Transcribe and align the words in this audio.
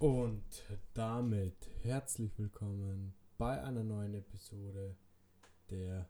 Und 0.00 0.42
damit 0.94 1.68
herzlich 1.82 2.36
willkommen 2.38 3.12
bei 3.36 3.62
einer 3.62 3.84
neuen 3.84 4.14
Episode 4.14 4.96
der 5.68 6.08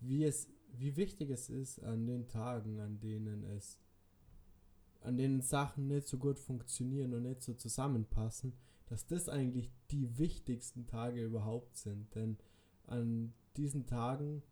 wie 0.01 0.25
es, 0.25 0.51
wie 0.75 0.97
wichtig 0.97 1.31
es 1.31 1.49
ist 1.49 1.83
an 1.83 2.07
den 2.07 2.29
Tagen, 2.29 2.79
an 2.81 3.01
denen 3.01 3.43
es 3.43 3.79
an 5.01 5.17
denen 5.17 5.43
Sachen 5.43 5.89
nicht 5.89 6.09
so 6.09 6.19
gut 6.19 6.39
funktionieren 6.39 7.15
und 7.15 7.23
nicht 7.23 7.43
so 7.43 7.55
zusammenpassen, 7.55 8.55
dass 8.87 9.07
das 9.07 9.29
eigentlich 9.29 9.71
die 9.91 10.19
wichtigsten 10.19 10.87
Tage 10.87 11.25
überhaupt 11.25 11.77
sind. 11.77 12.15
Denn 12.15 12.39
an 12.87 13.33
diesen 13.57 13.87
Tagen 13.87 14.43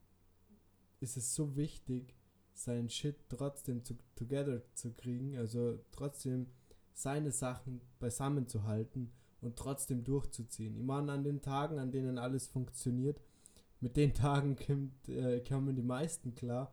ist 1.00 1.16
es 1.16 1.34
so 1.34 1.56
wichtig, 1.56 2.14
seinen 2.52 2.88
Shit 2.88 3.16
trotzdem 3.28 3.84
zu, 3.84 3.96
together 4.16 4.62
zu 4.74 4.92
kriegen, 4.92 5.36
also 5.36 5.78
trotzdem 5.92 6.46
seine 6.92 7.32
Sachen 7.32 7.80
beisammen 7.98 8.46
zu 8.46 8.64
halten 8.64 9.12
und 9.40 9.56
trotzdem 9.56 10.04
durchzuziehen. 10.04 10.76
Ich 10.76 10.84
meine, 10.84 11.12
an 11.12 11.24
den 11.24 11.42
Tagen, 11.42 11.78
an 11.78 11.90
denen 11.90 12.18
alles 12.18 12.46
funktioniert, 12.46 13.20
mit 13.80 13.96
den 13.96 14.14
Tagen 14.14 14.56
kommt, 14.56 15.08
äh, 15.08 15.40
kommen 15.40 15.74
die 15.76 15.82
meisten 15.82 16.34
klar, 16.34 16.72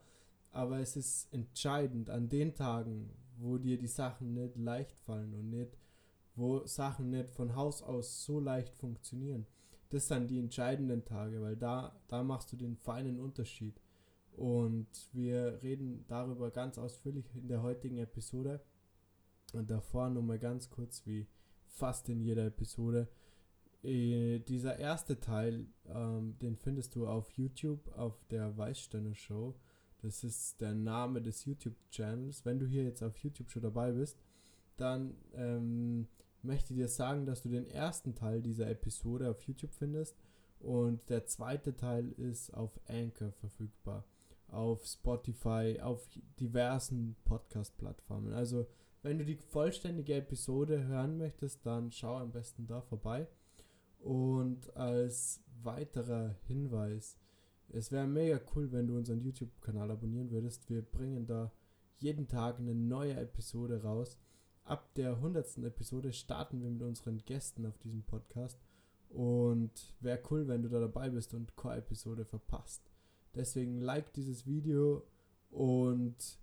aber 0.51 0.79
es 0.79 0.95
ist 0.95 1.33
entscheidend 1.33 2.09
an 2.09 2.29
den 2.29 2.55
Tagen, 2.55 3.09
wo 3.41 3.57
dir 3.57 3.77
die 3.77 3.87
Sachen 3.87 4.33
nicht 4.33 4.55
leicht 4.57 4.97
fallen 4.99 5.33
und 5.33 5.49
nicht, 5.49 5.77
wo 6.35 6.65
Sachen 6.65 7.09
nicht 7.09 7.31
von 7.31 7.55
Haus 7.55 7.81
aus 7.81 8.23
so 8.23 8.39
leicht 8.39 8.75
funktionieren. 8.75 9.45
Das 9.89 10.07
sind 10.07 10.29
die 10.29 10.39
entscheidenden 10.39 11.03
Tage, 11.03 11.41
weil 11.41 11.57
da, 11.57 11.99
da 12.07 12.23
machst 12.23 12.51
du 12.53 12.55
den 12.57 12.77
feinen 12.77 13.19
Unterschied. 13.19 13.81
Und 14.37 14.87
wir 15.11 15.59
reden 15.61 16.05
darüber 16.07 16.49
ganz 16.51 16.77
ausführlich 16.77 17.25
in 17.35 17.49
der 17.49 17.61
heutigen 17.61 17.97
Episode. 17.97 18.61
Und 19.53 19.69
davor 19.69 20.09
nochmal 20.09 20.39
ganz 20.39 20.69
kurz, 20.69 21.05
wie 21.05 21.27
fast 21.65 22.07
in 22.07 22.21
jeder 22.21 22.45
Episode. 22.45 23.09
Äh, 23.83 24.39
dieser 24.39 24.77
erste 24.77 25.19
Teil, 25.19 25.65
ähm, 25.87 26.37
den 26.39 26.55
findest 26.55 26.95
du 26.95 27.07
auf 27.07 27.29
YouTube, 27.31 27.91
auf 27.97 28.23
der 28.29 28.55
Weißsteiner 28.57 29.15
Show. 29.15 29.55
Das 30.01 30.23
ist 30.23 30.59
der 30.61 30.73
Name 30.73 31.21
des 31.21 31.45
YouTube-Channels. 31.45 32.45
Wenn 32.45 32.59
du 32.59 32.65
hier 32.65 32.83
jetzt 32.83 33.03
auf 33.03 33.17
YouTube 33.17 33.51
schon 33.51 33.61
dabei 33.61 33.91
bist, 33.91 34.17
dann 34.77 35.15
ähm, 35.33 36.07
möchte 36.41 36.73
ich 36.73 36.79
dir 36.79 36.87
sagen, 36.87 37.25
dass 37.25 37.43
du 37.43 37.49
den 37.49 37.67
ersten 37.67 38.15
Teil 38.15 38.41
dieser 38.41 38.69
Episode 38.69 39.29
auf 39.29 39.41
YouTube 39.43 39.73
findest 39.73 40.17
und 40.59 41.09
der 41.09 41.25
zweite 41.25 41.75
Teil 41.75 42.11
ist 42.11 42.53
auf 42.53 42.79
Anchor 42.87 43.31
verfügbar, 43.31 44.05
auf 44.47 44.85
Spotify, 44.85 45.79
auf 45.81 46.07
diversen 46.39 47.15
Podcast-Plattformen. 47.25 48.33
Also 48.33 48.67
wenn 49.01 49.17
du 49.17 49.25
die 49.25 49.35
vollständige 49.35 50.15
Episode 50.15 50.85
hören 50.85 51.17
möchtest, 51.17 51.65
dann 51.65 51.91
schau 51.91 52.17
am 52.17 52.31
besten 52.31 52.67
da 52.67 52.81
vorbei. 52.81 53.27
Und 53.99 54.75
als 54.75 55.43
weiterer 55.63 56.35
Hinweis, 56.47 57.17
es 57.73 57.91
wäre 57.91 58.07
mega 58.07 58.39
cool, 58.55 58.71
wenn 58.71 58.87
du 58.87 58.97
unseren 58.97 59.21
YouTube-Kanal 59.21 59.91
abonnieren 59.91 60.31
würdest. 60.31 60.69
Wir 60.69 60.81
bringen 60.81 61.25
da 61.25 61.51
jeden 61.97 62.27
Tag 62.27 62.59
eine 62.59 62.75
neue 62.75 63.15
Episode 63.15 63.81
raus. 63.83 64.17
Ab 64.63 64.93
der 64.95 65.15
100. 65.15 65.59
Episode 65.59 66.13
starten 66.13 66.61
wir 66.61 66.69
mit 66.69 66.81
unseren 66.81 67.17
Gästen 67.25 67.65
auf 67.65 67.77
diesem 67.77 68.03
Podcast. 68.03 68.59
Und 69.09 69.95
wäre 69.99 70.21
cool, 70.29 70.47
wenn 70.47 70.63
du 70.63 70.69
da 70.69 70.79
dabei 70.79 71.09
bist 71.09 71.33
und 71.33 71.55
keine 71.57 71.77
Episode 71.77 72.25
verpasst. 72.25 72.81
Deswegen 73.35 73.79
like 73.79 74.13
dieses 74.13 74.45
Video 74.45 75.03
und 75.49 76.39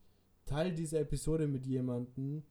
teile 0.46 0.72
diese 0.72 0.98
Episode 0.98 1.46
mit 1.46 1.66
jemandem, 1.66 2.42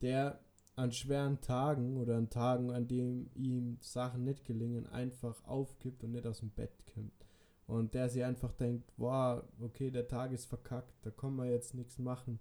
der 0.00 0.40
an 0.76 0.92
schweren 0.92 1.40
Tagen 1.40 1.96
oder 1.96 2.16
an 2.16 2.28
Tagen, 2.28 2.70
an 2.70 2.86
denen 2.86 3.30
ihm 3.34 3.78
Sachen 3.80 4.24
nicht 4.24 4.44
gelingen, 4.44 4.86
einfach 4.86 5.42
aufgibt 5.46 6.04
und 6.04 6.12
nicht 6.12 6.26
aus 6.26 6.40
dem 6.40 6.50
Bett 6.50 6.84
kommt. 6.92 7.25
Und 7.66 7.94
der 7.94 8.08
sich 8.08 8.22
einfach 8.22 8.52
denkt, 8.52 8.92
wow, 8.96 9.42
okay, 9.60 9.90
der 9.90 10.06
Tag 10.06 10.32
ist 10.32 10.46
verkackt, 10.46 10.94
da 11.02 11.10
kann 11.10 11.34
man 11.34 11.48
jetzt 11.48 11.74
nichts 11.74 11.98
machen. 11.98 12.38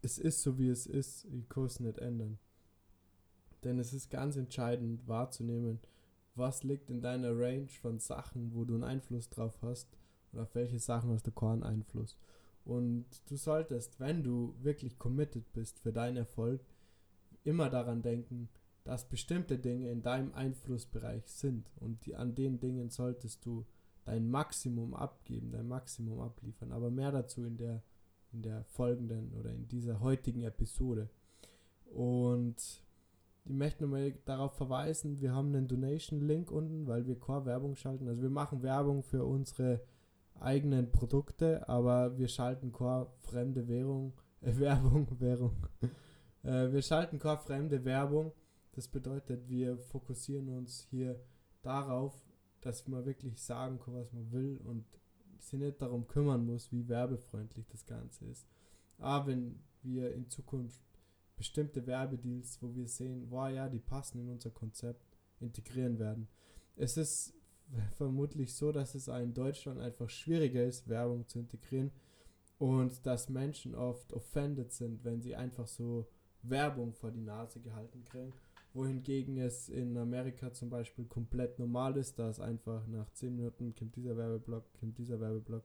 Es 0.00 0.18
ist 0.18 0.42
so, 0.42 0.58
wie 0.58 0.68
es 0.68 0.86
ist, 0.86 1.26
ich 1.32 1.48
kann 1.48 1.64
es 1.64 1.80
nicht 1.80 1.98
ändern. 1.98 2.38
Denn 3.64 3.78
es 3.78 3.92
ist 3.92 4.10
ganz 4.10 4.36
entscheidend 4.36 5.06
wahrzunehmen, 5.08 5.80
was 6.34 6.62
liegt 6.62 6.90
in 6.90 7.00
deiner 7.00 7.36
Range 7.36 7.68
von 7.68 7.98
Sachen, 7.98 8.54
wo 8.54 8.64
du 8.64 8.74
einen 8.74 8.84
Einfluss 8.84 9.28
drauf 9.28 9.58
hast 9.62 9.88
und 10.32 10.40
auf 10.40 10.54
welche 10.54 10.78
Sachen 10.78 11.10
hast 11.10 11.26
du 11.26 11.32
keinen 11.32 11.62
Einfluss. 11.62 12.16
Und 12.64 13.06
du 13.28 13.36
solltest, 13.36 13.98
wenn 14.00 14.22
du 14.22 14.54
wirklich 14.60 14.98
committed 14.98 15.52
bist 15.52 15.80
für 15.80 15.92
deinen 15.92 16.16
Erfolg, 16.16 16.60
immer 17.44 17.68
daran 17.70 18.02
denken, 18.02 18.48
dass 18.84 19.08
bestimmte 19.08 19.58
Dinge 19.58 19.90
in 19.90 20.02
deinem 20.02 20.32
Einflussbereich 20.34 21.26
sind 21.26 21.70
und 21.76 22.04
die, 22.06 22.14
an 22.16 22.34
den 22.34 22.60
Dingen 22.60 22.90
solltest 22.90 23.44
du 23.44 23.64
dein 24.04 24.30
Maximum 24.30 24.94
abgeben, 24.94 25.50
dein 25.50 25.68
Maximum 25.68 26.20
abliefern. 26.20 26.72
Aber 26.72 26.90
mehr 26.90 27.12
dazu 27.12 27.44
in 27.44 27.56
der, 27.56 27.82
in 28.32 28.42
der 28.42 28.64
folgenden 28.64 29.32
oder 29.32 29.50
in 29.50 29.68
dieser 29.68 30.00
heutigen 30.00 30.42
Episode. 30.42 31.08
Und 31.86 32.82
ich 33.44 33.54
möchte 33.54 33.84
nochmal 33.84 34.12
darauf 34.24 34.54
verweisen, 34.54 35.20
wir 35.20 35.34
haben 35.34 35.48
einen 35.48 35.68
Donation-Link 35.68 36.50
unten, 36.50 36.86
weil 36.86 37.06
wir 37.06 37.18
Core-Werbung 37.18 37.76
schalten. 37.76 38.08
Also 38.08 38.22
wir 38.22 38.30
machen 38.30 38.62
Werbung 38.62 39.02
für 39.02 39.24
unsere 39.24 39.80
eigenen 40.38 40.90
Produkte, 40.90 41.68
aber 41.68 42.16
wir 42.18 42.28
schalten 42.28 42.72
Core 42.72 43.10
fremde 43.20 43.68
Währung, 43.68 44.12
äh, 44.40 44.56
Werbung, 44.58 45.08
Währung. 45.18 45.56
äh, 46.42 46.70
wir 46.72 46.82
schalten 46.82 47.18
Core 47.18 47.38
fremde 47.38 47.84
Werbung. 47.84 48.32
Das 48.72 48.88
bedeutet, 48.88 49.48
wir 49.48 49.76
fokussieren 49.76 50.48
uns 50.48 50.86
hier 50.90 51.20
darauf, 51.62 52.14
dass 52.62 52.86
man 52.88 53.04
wirklich 53.04 53.40
sagen 53.42 53.78
kann, 53.78 53.94
was 53.94 54.12
man 54.12 54.32
will 54.32 54.58
und 54.64 54.84
sich 55.38 55.58
nicht 55.58 55.82
darum 55.82 56.06
kümmern 56.06 56.46
muss, 56.46 56.72
wie 56.72 56.88
werbefreundlich 56.88 57.66
das 57.68 57.84
Ganze 57.84 58.24
ist. 58.26 58.46
Aber 58.98 59.26
wenn 59.26 59.60
wir 59.82 60.14
in 60.14 60.28
Zukunft 60.28 60.80
bestimmte 61.36 61.86
Werbedeals, 61.86 62.62
wo 62.62 62.74
wir 62.74 62.86
sehen, 62.86 63.26
wow, 63.30 63.50
ja, 63.50 63.68
die 63.68 63.80
passen 63.80 64.20
in 64.20 64.28
unser 64.28 64.50
Konzept, 64.50 65.04
integrieren 65.40 65.98
werden. 65.98 66.28
Es 66.76 66.96
ist 66.96 67.34
vermutlich 67.96 68.54
so, 68.54 68.70
dass 68.70 68.94
es 68.94 69.08
in 69.08 69.34
Deutschland 69.34 69.80
einfach 69.80 70.08
schwieriger 70.08 70.64
ist, 70.64 70.88
Werbung 70.88 71.26
zu 71.26 71.40
integrieren 71.40 71.90
und 72.58 73.04
dass 73.04 73.28
Menschen 73.28 73.74
oft 73.74 74.12
offended 74.12 74.72
sind, 74.72 75.04
wenn 75.04 75.20
sie 75.20 75.34
einfach 75.34 75.66
so 75.66 76.06
Werbung 76.42 76.92
vor 76.92 77.10
die 77.10 77.20
Nase 77.20 77.60
gehalten 77.60 78.04
kriegen 78.04 78.32
wohingegen 78.74 79.36
es 79.38 79.68
in 79.68 79.96
Amerika 79.96 80.52
zum 80.52 80.70
Beispiel 80.70 81.04
komplett 81.04 81.58
normal 81.58 81.96
ist, 81.96 82.18
dass 82.18 82.40
einfach 82.40 82.86
nach 82.86 83.10
10 83.12 83.36
Minuten 83.36 83.74
kommt 83.74 83.96
dieser 83.96 84.16
Werbeblock, 84.16 84.64
kommt 84.80 84.98
dieser 84.98 85.20
Werbeblock. 85.20 85.64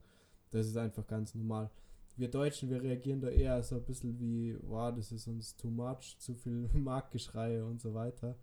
Das 0.51 0.67
ist 0.67 0.77
einfach 0.77 1.07
ganz 1.07 1.35
normal. 1.35 1.69
Wir 2.15 2.29
Deutschen, 2.29 2.69
wir 2.69 2.81
reagieren 2.81 3.21
da 3.21 3.29
eher 3.29 3.61
so 3.63 3.75
ein 3.75 3.83
bisschen 3.83 4.19
wie, 4.19 4.57
wow, 4.61 4.93
das 4.93 5.11
ist 5.11 5.27
uns 5.27 5.55
too 5.55 5.69
much, 5.69 6.17
zu 6.19 6.33
viel 6.33 6.67
Marktgeschrei 6.73 7.63
und 7.63 7.79
so 7.79 7.93
weiter. 7.93 8.35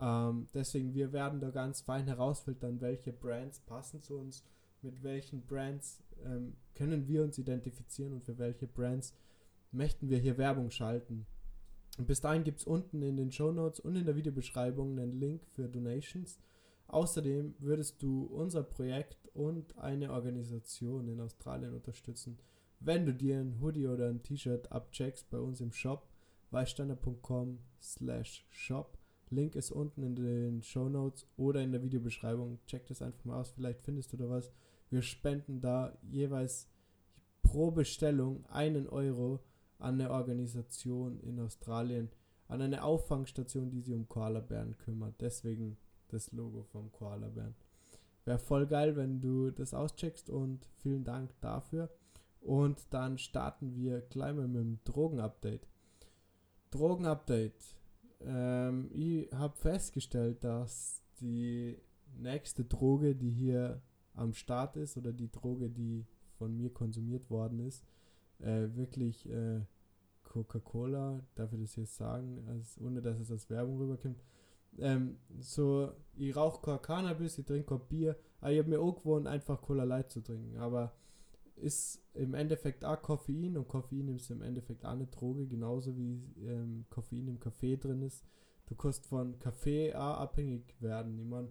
Ähm, 0.00 0.48
deswegen, 0.54 0.94
wir 0.94 1.12
werden 1.12 1.40
da 1.40 1.50
ganz 1.50 1.82
fein 1.82 2.06
herausfiltern, 2.06 2.80
welche 2.80 3.12
Brands 3.12 3.60
passen 3.60 4.02
zu 4.02 4.18
uns, 4.18 4.44
mit 4.80 5.02
welchen 5.02 5.46
Brands 5.46 6.02
ähm, 6.24 6.54
können 6.74 7.06
wir 7.06 7.22
uns 7.22 7.38
identifizieren 7.38 8.14
und 8.14 8.24
für 8.24 8.38
welche 8.38 8.66
Brands 8.66 9.14
möchten 9.70 10.08
wir 10.08 10.18
hier 10.18 10.38
Werbung 10.38 10.70
schalten. 10.70 11.26
Bis 11.98 12.20
dahin 12.20 12.44
gibt 12.44 12.60
es 12.60 12.66
unten 12.66 13.02
in 13.02 13.16
den 13.16 13.30
Show 13.30 13.52
Notes 13.52 13.80
und 13.80 13.96
in 13.96 14.06
der 14.06 14.16
Videobeschreibung 14.16 14.98
einen 14.98 15.12
Link 15.12 15.44
für 15.46 15.68
Donations. 15.68 16.38
Außerdem 16.88 17.54
würdest 17.58 18.02
du 18.02 18.24
unser 18.24 18.62
Projekt 18.62 19.28
und 19.34 19.78
eine 19.78 20.12
Organisation 20.12 21.08
in 21.08 21.20
Australien 21.20 21.74
unterstützen, 21.74 22.38
wenn 22.80 23.06
du 23.06 23.14
dir 23.14 23.38
ein 23.38 23.60
Hoodie 23.60 23.86
oder 23.86 24.08
ein 24.08 24.22
T-Shirt 24.22 24.72
abcheckst 24.72 25.30
bei 25.30 25.38
uns 25.38 25.60
im 25.60 25.72
Shop 25.72 26.06
weißsteiner.com 26.52 27.58
slash 27.80 28.46
shop. 28.50 28.98
Link 29.30 29.56
ist 29.56 29.70
unten 29.70 30.02
in 30.02 30.14
den 30.14 30.62
Show 30.62 30.88
Notes 30.88 31.26
oder 31.36 31.62
in 31.62 31.72
der 31.72 31.82
Videobeschreibung. 31.82 32.60
Check 32.66 32.86
das 32.86 33.00
einfach 33.00 33.24
mal 33.24 33.40
aus, 33.40 33.50
vielleicht 33.50 33.80
findest 33.82 34.12
du 34.12 34.18
da 34.18 34.28
was. 34.28 34.52
Wir 34.90 35.00
spenden 35.00 35.60
da 35.60 35.96
jeweils 36.02 36.68
pro 37.42 37.70
Bestellung 37.70 38.44
einen 38.50 38.86
Euro 38.88 39.40
an 39.82 40.00
eine 40.00 40.10
Organisation 40.10 41.20
in 41.20 41.40
Australien, 41.40 42.10
an 42.48 42.62
eine 42.62 42.84
Auffangstation, 42.84 43.70
die 43.70 43.80
sich 43.80 43.94
um 43.94 44.08
Koalabären 44.08 44.76
kümmert. 44.78 45.14
Deswegen 45.20 45.76
das 46.08 46.32
Logo 46.32 46.62
vom 46.62 46.92
Koalabären. 46.92 47.54
Wäre 48.24 48.38
voll 48.38 48.66
geil, 48.66 48.96
wenn 48.96 49.20
du 49.20 49.50
das 49.50 49.74
auscheckst 49.74 50.30
und 50.30 50.66
vielen 50.76 51.04
Dank 51.04 51.34
dafür. 51.40 51.90
Und 52.40 52.86
dann 52.90 53.18
starten 53.18 53.74
wir 53.74 54.00
gleich 54.00 54.34
mal 54.34 54.48
mit 54.48 54.60
dem 54.60 54.78
Drogenupdate. 54.84 55.66
Drogenupdate. 56.70 57.76
Ähm, 58.20 58.90
ich 58.92 59.32
habe 59.32 59.56
festgestellt, 59.56 60.44
dass 60.44 61.02
die 61.20 61.78
nächste 62.16 62.64
Droge, 62.64 63.14
die 63.14 63.30
hier 63.30 63.82
am 64.14 64.34
Start 64.34 64.76
ist, 64.76 64.96
oder 64.96 65.12
die 65.12 65.30
Droge, 65.30 65.70
die 65.70 66.06
von 66.38 66.56
mir 66.56 66.72
konsumiert 66.72 67.30
worden 67.30 67.60
ist, 67.60 67.84
äh, 68.42 68.74
wirklich 68.74 69.28
äh, 69.28 69.60
Coca-Cola, 70.24 71.20
darf 71.34 71.52
ich 71.52 71.60
das 71.60 71.76
jetzt 71.76 71.96
sagen, 71.96 72.44
als, 72.48 72.80
ohne 72.80 73.02
dass 73.02 73.18
es 73.18 73.30
als 73.30 73.50
Werbung 73.50 73.78
rüberkommt. 73.78 74.22
Ähm, 74.78 75.18
so, 75.38 75.92
ich 76.14 76.34
rauche 76.34 76.62
kein 76.62 76.80
Cannabis, 76.80 77.38
ich 77.38 77.44
trinke 77.44 77.78
kein 77.78 77.88
Bier, 77.88 78.16
aber 78.40 78.52
ich 78.52 78.58
habe 78.58 78.70
mir 78.70 78.80
auch 78.80 78.94
gewohnt, 78.94 79.26
einfach 79.26 79.60
Cola 79.60 79.84
Light 79.84 80.10
zu 80.10 80.22
trinken. 80.22 80.56
Aber 80.56 80.94
ist 81.56 82.02
im 82.14 82.34
Endeffekt 82.34 82.84
auch 82.84 83.00
Koffein 83.00 83.56
und 83.56 83.68
Koffein 83.68 84.08
ist 84.08 84.30
im 84.30 84.42
Endeffekt 84.42 84.84
auch 84.84 84.90
eine 84.90 85.06
Droge, 85.06 85.46
genauso 85.46 85.96
wie 85.96 86.22
ähm, 86.44 86.86
Koffein 86.90 87.28
im 87.28 87.38
Kaffee 87.38 87.76
drin 87.76 88.02
ist. 88.02 88.24
Du 88.66 88.74
kannst 88.74 89.06
von 89.06 89.38
Kaffee 89.38 89.94
auch 89.94 90.18
abhängig 90.18 90.74
werden, 90.80 91.18
ich 91.18 91.26
mein, 91.26 91.48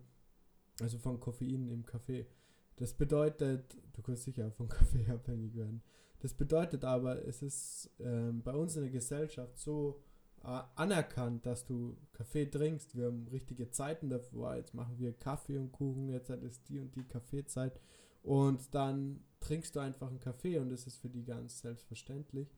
also 0.82 0.98
von 0.98 1.20
Koffein 1.20 1.70
im 1.70 1.86
Kaffee. 1.86 2.26
Das 2.76 2.94
bedeutet, 2.94 3.78
du 3.94 4.02
kannst 4.02 4.24
sicher 4.24 4.52
von 4.52 4.68
Kaffee 4.70 5.10
abhängig 5.10 5.56
werden. 5.56 5.82
Das 6.20 6.34
bedeutet 6.34 6.84
aber, 6.86 7.26
es 7.26 7.42
ist 7.42 7.92
ähm, 8.00 8.44
bei 8.44 8.54
uns 8.54 8.76
in 8.76 8.84
der 8.84 8.92
Gesellschaft 8.92 9.58
so 9.58 10.02
äh, 10.44 10.62
anerkannt, 10.76 11.46
dass 11.46 11.66
du 11.66 11.98
Kaffee 12.14 12.46
trinkst. 12.46 12.96
Wir 12.96 13.08
haben 13.08 13.28
richtige 13.28 13.70
Zeiten 13.72 14.10
dafür. 14.10 14.56
Jetzt 14.56 14.74
machen 14.74 14.98
wir 14.98 15.14
Kaffee 15.14 15.58
und 15.58 15.72
Kuchen, 15.72 16.10
jetzt 16.10 16.30
ist 16.30 16.70
die 16.70 16.80
und 16.80 16.96
die 16.96 17.04
Kaffeezeit. 17.04 17.80
Und 18.24 18.74
dann 18.74 19.24
trinkst 19.40 19.76
du 19.76 19.80
einfach 19.80 20.10
einen 20.10 20.20
Kaffee 20.20 20.60
und 20.60 20.70
das 20.70 20.86
ist 20.86 20.98
für 20.98 21.10
die 21.10 21.24
ganz 21.24 21.60
selbstverständlich. 21.62 22.56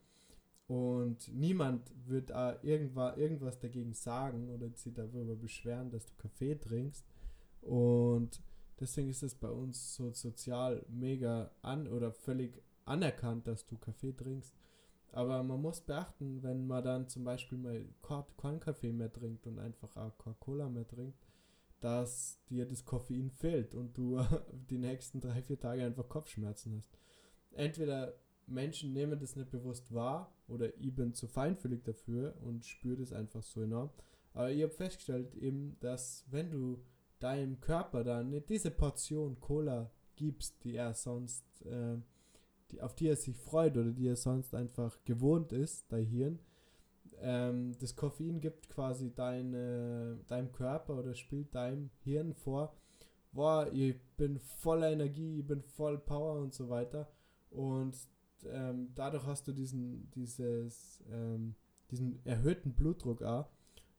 Und 0.67 1.29
niemand 1.33 1.91
wird 2.07 2.31
äh, 2.31 2.55
irgendwas, 2.61 3.17
irgendwas 3.17 3.59
dagegen 3.59 3.93
sagen 3.93 4.49
oder 4.49 4.69
sich 4.75 4.93
darüber 4.93 5.35
beschweren, 5.35 5.91
dass 5.91 6.05
du 6.05 6.13
Kaffee 6.17 6.55
trinkst. 6.55 7.05
Und 7.61 8.41
deswegen 8.83 9.09
ist 9.09 9.23
es 9.23 9.33
bei 9.33 9.49
uns 9.49 9.95
so 9.95 10.11
sozial 10.11 10.85
mega 10.89 11.51
an 11.61 11.87
oder 11.87 12.11
völlig 12.11 12.61
anerkannt, 12.85 13.47
dass 13.47 13.65
du 13.65 13.77
Kaffee 13.77 14.11
trinkst. 14.11 14.53
Aber 15.13 15.41
man 15.43 15.61
muss 15.61 15.79
beachten, 15.79 16.43
wenn 16.43 16.67
man 16.67 16.83
dann 16.83 17.07
zum 17.07 17.23
Beispiel 17.23 17.57
mal 17.57 17.85
keinen 18.37 18.59
Kaffee 18.59 18.91
mehr 18.91 19.11
trinkt 19.11 19.47
und 19.47 19.59
einfach 19.59 19.95
auch 19.95 20.17
Coca-Cola 20.17 20.69
mehr 20.69 20.87
trinkt, 20.87 21.17
dass 21.79 22.39
dir 22.49 22.65
das 22.65 22.83
Koffein 22.83 23.29
fehlt 23.29 23.73
und 23.73 23.97
du 23.97 24.19
die 24.69 24.79
nächsten 24.79 25.21
drei, 25.21 25.41
vier 25.41 25.59
Tage 25.59 25.85
einfach 25.85 26.09
Kopfschmerzen 26.09 26.75
hast. 26.77 26.91
Entweder 27.51 28.15
Menschen 28.47 28.91
nehmen 28.91 29.19
das 29.19 29.35
nicht 29.35 29.51
bewusst 29.51 29.93
wahr 29.93 30.35
oder 30.47 30.75
ich 30.77 30.93
bin 30.93 31.13
zu 31.13 31.27
feinfühlig 31.27 31.83
dafür 31.83 32.35
und 32.41 32.65
spüre 32.65 32.97
das 32.97 33.13
einfach 33.13 33.43
so 33.43 33.61
enorm. 33.61 33.91
Aber 34.33 34.51
ich 34.51 34.61
habe 34.63 34.73
festgestellt 34.73 35.35
eben, 35.35 35.77
dass 35.79 36.25
wenn 36.29 36.49
du 36.51 36.83
deinem 37.23 37.59
Körper 37.61 38.03
dann 38.03 38.29
nicht 38.29 38.49
diese 38.49 38.71
Portion 38.71 39.39
Cola 39.39 39.89
gibst, 40.15 40.63
die 40.63 40.75
er 40.75 40.93
sonst, 40.93 41.43
äh, 41.65 41.97
die, 42.71 42.81
auf 42.81 42.95
die 42.95 43.07
er 43.07 43.15
sich 43.15 43.35
freut 43.35 43.77
oder 43.77 43.91
die 43.91 44.07
er 44.07 44.15
sonst 44.15 44.53
einfach 44.53 45.03
gewohnt 45.05 45.51
ist, 45.53 45.91
dein 45.91 46.05
Hirn, 46.05 46.39
ähm, 47.19 47.71
das 47.79 47.95
Koffein 47.95 48.41
gibt 48.41 48.69
quasi 48.69 49.13
deine, 49.13 50.19
deinem 50.27 50.51
Körper 50.51 50.99
oder 50.99 51.15
spielt 51.15 51.55
deinem 51.55 51.89
Hirn 52.03 52.33
vor, 52.33 52.75
boah, 53.31 53.71
ich 53.71 53.95
bin 54.17 54.39
voller 54.39 54.91
Energie, 54.91 55.39
ich 55.39 55.47
bin 55.47 55.61
voll 55.61 55.97
Power 55.97 56.39
und 56.41 56.53
so 56.53 56.69
weiter. 56.69 57.09
Und 57.49 57.95
ähm, 58.45 58.91
dadurch 58.95 59.25
hast 59.25 59.47
du 59.47 59.53
diesen, 59.53 60.09
dieses, 60.11 61.03
ähm, 61.11 61.55
diesen 61.91 62.19
erhöhten 62.25 62.73
Blutdruck 62.73 63.21
auch. 63.23 63.49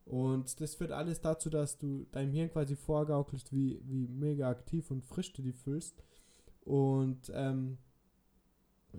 Und 0.05 0.61
das 0.61 0.75
führt 0.75 0.93
alles 0.93 1.21
dazu, 1.21 1.49
dass 1.49 1.79
du 1.79 2.07
deinem 2.13 2.33
Hirn 2.33 2.51
quasi 2.51 2.77
vorgaukelst, 2.77 3.53
wie, 3.53 3.81
wie 3.85 4.07
mega 4.07 4.51
aktiv 4.51 4.91
und 4.91 5.03
frisch 5.03 5.33
du 5.33 5.43
die 5.43 5.53
fühlst. 5.53 6.03
Und 6.61 7.31
ähm, 7.35 7.79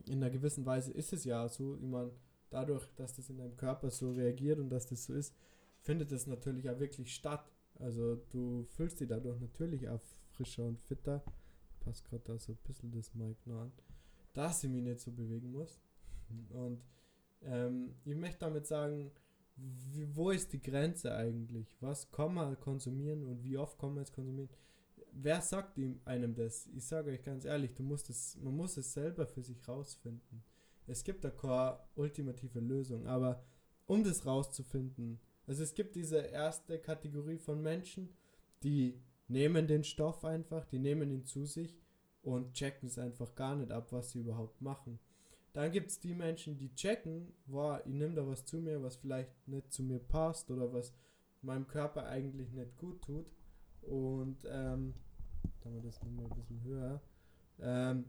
in 0.06 0.22
einer 0.22 0.32
gewissen 0.32 0.66
Weise 0.66 0.92
ist 0.92 1.14
es 1.14 1.24
ja 1.26 1.48
so, 1.48 1.76
ich 1.76 1.88
meine, 1.88 2.12
dadurch, 2.50 2.88
dass 2.96 3.16
das 3.16 3.30
in 3.30 3.38
deinem 3.38 3.56
Körper 3.56 3.90
so 3.90 4.12
reagiert 4.12 4.60
und 4.60 4.70
dass 4.70 4.88
das 4.88 5.06
so 5.06 5.14
ist, 5.14 5.36
findet 5.80 6.12
es 6.12 6.26
natürlich 6.26 6.70
auch 6.70 6.80
wirklich 6.80 7.14
statt. 7.14 7.52
Also 7.80 8.16
du 8.30 8.64
fühlst 8.64 9.00
dich 9.00 9.08
dadurch 9.08 9.40
natürlich 9.40 9.88
auch 9.90 10.02
frischer 10.32 10.66
und 10.66 10.80
fitter. 10.80 11.24
Passt 11.82 12.06
gerade 12.06 12.24
da 12.24 12.38
so 12.40 12.54
ein 12.54 12.58
bisschen 12.64 12.92
das 12.92 13.14
Mic 13.14 13.38
noch 13.46 13.62
an. 13.62 13.72
Dass 14.34 14.64
ich 14.64 14.70
mich 14.70 14.82
nicht 14.82 15.00
so 15.00 15.12
bewegen 15.12 15.52
muss. 15.52 15.80
Und 16.50 16.82
ähm, 17.44 17.96
ich 18.04 18.16
möchte 18.16 18.40
damit 18.40 18.66
sagen, 18.66 19.12
wo 19.58 20.32
ist 20.32 20.52
die 20.54 20.62
Grenze 20.62 21.16
eigentlich? 21.16 21.76
Was 21.80 22.12
kann 22.12 22.34
man 22.34 22.60
konsumieren 22.60 23.24
und 23.24 23.44
wie 23.44 23.58
oft 23.58 23.78
kann 23.80 23.94
man 23.94 24.04
es 24.04 24.12
konsumieren? 24.12 24.50
Wer 25.12 25.42
sagt 25.42 25.78
ihm 25.78 26.02
einem 26.04 26.36
das? 26.36 26.68
Ich 26.76 26.86
sage 26.86 27.12
euch 27.12 27.24
ganz 27.24 27.46
ehrlich, 27.46 27.74
du 27.74 27.84
musst 27.84 28.10
es, 28.10 28.38
man 28.42 28.56
muss 28.56 28.76
es 28.76 28.94
selber 28.94 29.26
für 29.26 29.42
sich 29.42 29.66
rausfinden. 29.68 30.44
Es 30.88 31.04
gibt 31.04 31.24
da 31.24 31.30
keine 31.30 31.80
ultimative 31.96 32.60
Lösung, 32.60 33.08
aber 33.08 33.44
um 33.88 34.04
das 34.04 34.26
rauszufinden, 34.26 35.20
also 35.48 35.64
es 35.64 35.74
gibt 35.74 35.96
diese 35.96 36.18
erste 36.18 36.80
Kategorie 36.80 37.38
von 37.38 37.62
Menschen, 37.62 38.10
die 38.64 39.00
nehmen 39.28 39.68
den 39.68 39.84
Stoff 39.84 40.26
einfach, 40.26 40.66
die 40.66 40.80
nehmen 40.80 41.12
ihn 41.12 41.26
zu 41.26 41.46
sich 41.46 41.80
und 42.24 42.54
checken 42.54 42.90
es 42.90 42.98
einfach 42.98 43.36
gar 43.36 43.56
nicht 43.56 43.72
ab, 43.72 43.92
was 43.92 44.12
sie 44.12 44.20
überhaupt 44.20 44.62
machen. 44.62 45.00
Dann 45.56 45.72
gibt 45.72 45.90
es 45.90 46.02
die 46.02 46.14
Menschen, 46.14 46.58
die 46.58 46.76
checken, 46.76 47.34
wow, 47.46 47.80
ich 47.86 47.94
nehme 47.94 48.14
da 48.14 48.28
was 48.28 48.44
zu 48.44 48.58
mir, 48.58 48.84
was 48.84 48.98
vielleicht 48.98 49.48
nicht 49.48 49.72
zu 49.72 49.84
mir 49.84 50.00
passt 50.00 50.52
oder 50.52 50.74
was 50.74 50.94
meinem 51.42 51.66
Körper 51.66 52.08
eigentlich 52.08 52.52
nicht 52.52 52.76
gut 52.76 53.02
tut. 53.02 53.26
Und 53.82 54.38
ähm, 54.50 54.94
dann 55.62 55.74
wir 55.76 55.82
das 55.82 56.04
nochmal 56.04 56.26
ein 56.26 56.36
bisschen 56.36 56.62
höher. 56.62 57.02
Ähm, 57.62 58.04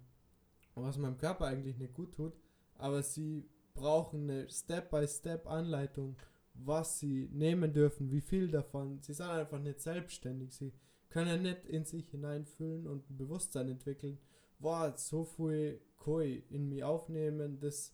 was 0.75 0.98
meinem 0.98 1.19
Körper 1.19 1.46
eigentlich 1.46 1.78
nicht 1.78 1.94
gut 1.94 2.16
tut, 2.16 2.32
aber 2.78 3.00
sie 3.04 3.49
brauchen 3.75 4.28
eine 4.28 4.50
Step-by-Step-Anleitung, 4.50 6.16
was 6.54 6.99
sie 6.99 7.28
nehmen 7.32 7.72
dürfen, 7.72 8.10
wie 8.10 8.22
viel 8.22 8.50
davon. 8.50 9.00
Sie 9.02 9.14
sind 9.14 9.28
einfach 9.28 9.60
nicht 9.60 9.81
selbstständig. 9.81 10.52
Sie 10.52 10.72
können 11.10 11.42
nicht 11.42 11.64
in 11.66 11.84
sich 11.84 12.08
hineinfühlen 12.10 12.88
und 12.88 13.08
ein 13.08 13.16
Bewusstsein 13.16 13.69
entwickeln. 13.69 14.19
Wow, 14.58 14.96
so 14.96 15.24
viel 15.24 15.80
kann 16.02 16.42
in 16.50 16.68
mir 16.68 16.88
aufnehmen, 16.88 17.58
das 17.60 17.92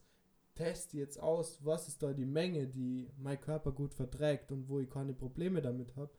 teste 0.54 0.98
jetzt 0.98 1.18
aus, 1.18 1.64
was 1.64 1.88
ist 1.88 2.02
da 2.02 2.12
die 2.12 2.26
Menge, 2.26 2.66
die 2.66 3.10
mein 3.16 3.40
Körper 3.40 3.72
gut 3.72 3.94
verträgt 3.94 4.52
und 4.52 4.68
wo 4.68 4.80
ich 4.80 4.90
keine 4.90 5.14
Probleme 5.14 5.62
damit 5.62 5.96
habe. 5.96 6.12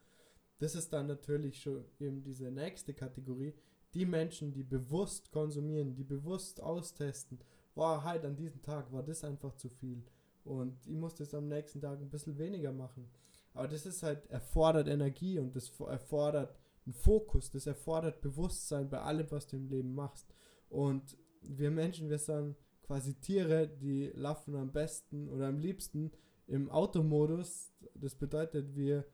Das 0.60 0.76
ist 0.76 0.92
dann 0.92 1.08
natürlich 1.08 1.62
schon 1.62 1.86
eben 2.00 2.24
diese 2.24 2.50
nächste 2.52 2.94
Kategorie. 2.94 3.54
Die 3.94 4.06
Menschen, 4.06 4.54
die 4.54 4.64
bewusst 4.64 5.32
konsumieren, 5.32 5.94
die 5.94 6.04
bewusst 6.04 6.62
austesten, 6.62 7.40
war 7.76 8.04
halt 8.04 8.26
an 8.26 8.36
diesem 8.36 8.62
Tag 8.62 8.92
war 8.92 9.04
das 9.04 9.24
einfach 9.24 9.56
zu 9.56 9.70
viel 9.70 10.04
und 10.44 10.86
ich 10.86 10.96
muss 10.96 11.16
das 11.16 11.34
am 11.34 11.48
nächsten 11.48 11.82
Tag 11.82 12.00
ein 12.00 12.10
bisschen 12.10 12.38
weniger 12.38 12.72
machen. 12.72 13.10
Aber 13.54 13.68
das 13.68 13.86
ist 13.86 14.04
halt 14.04 14.30
erfordert 14.30 14.88
Energie 14.88 15.40
und 15.40 15.56
das 15.56 15.72
erfordert 15.80 16.58
einen 16.86 16.94
Fokus, 16.94 17.50
das 17.50 17.68
erfordert 17.68 18.22
Bewusstsein 18.22 18.90
bei 18.90 19.00
allem, 19.00 19.30
was 19.32 19.48
du 19.48 19.58
im 19.58 19.68
Leben 19.68 19.94
machst. 19.94 20.34
Und 20.70 21.18
wir 21.42 21.72
Menschen, 21.72 22.10
wir 22.10 22.20
sind 22.20 22.56
quasi 22.84 23.16
Tiere, 23.16 23.68
die 23.68 24.12
laufen 24.16 24.56
am 24.56 24.72
besten 24.72 25.30
oder 25.30 25.48
am 25.48 25.58
liebsten 25.58 26.12
im 26.48 26.70
Automodus. 26.70 27.74
Das 27.96 28.16
bedeutet, 28.16 28.76
wir 28.76 29.06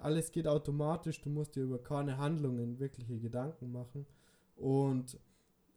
alles 0.00 0.30
geht 0.30 0.46
automatisch, 0.46 1.20
du 1.20 1.30
musst 1.30 1.56
dir 1.56 1.64
über 1.64 1.82
keine 1.82 2.18
Handlungen 2.18 2.78
wirkliche 2.78 3.18
Gedanken 3.18 3.72
machen. 3.72 4.06
Und 4.56 5.18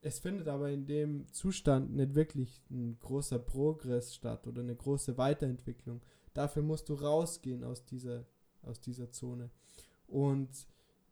es 0.02 0.20
findet 0.20 0.48
aber 0.48 0.70
in 0.72 0.86
dem 0.86 1.32
Zustand 1.32 1.96
nicht 1.96 2.16
wirklich 2.16 2.64
ein 2.70 2.98
großer 3.00 3.40
Progress 3.40 4.16
statt 4.16 4.48
oder 4.48 4.62
eine 4.62 4.76
große 4.76 5.18
Weiterentwicklung. 5.18 6.02
Dafür 6.34 6.64
musst 6.64 6.90
du 6.90 6.96
rausgehen 6.96 7.64
aus 7.64 7.86
dieser, 7.86 8.26
aus 8.64 8.80
dieser 8.80 9.12
Zone. 9.12 9.52
Und 10.08 10.68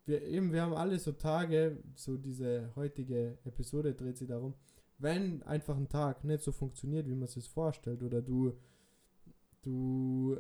wir 0.06 0.24
eben, 0.24 0.52
wir 0.52 0.62
haben 0.62 0.74
alle 0.74 1.00
so 1.00 1.12
Tage, 1.12 1.84
so 1.96 2.18
diese 2.18 2.72
heutige 2.76 3.38
Episode 3.46 3.94
dreht 3.94 4.18
sich 4.18 4.28
darum, 4.28 4.56
wenn 4.98 5.44
einfach 5.44 5.78
ein 5.78 5.90
Tag 5.90 6.24
nicht 6.24 6.44
so 6.44 6.52
funktioniert, 6.52 7.08
wie 7.08 7.16
man 7.16 7.24
es 7.24 7.34
sich 7.34 7.50
vorstellt, 7.50 8.04
oder 8.04 8.22
du, 8.22 8.58
du 9.62 10.38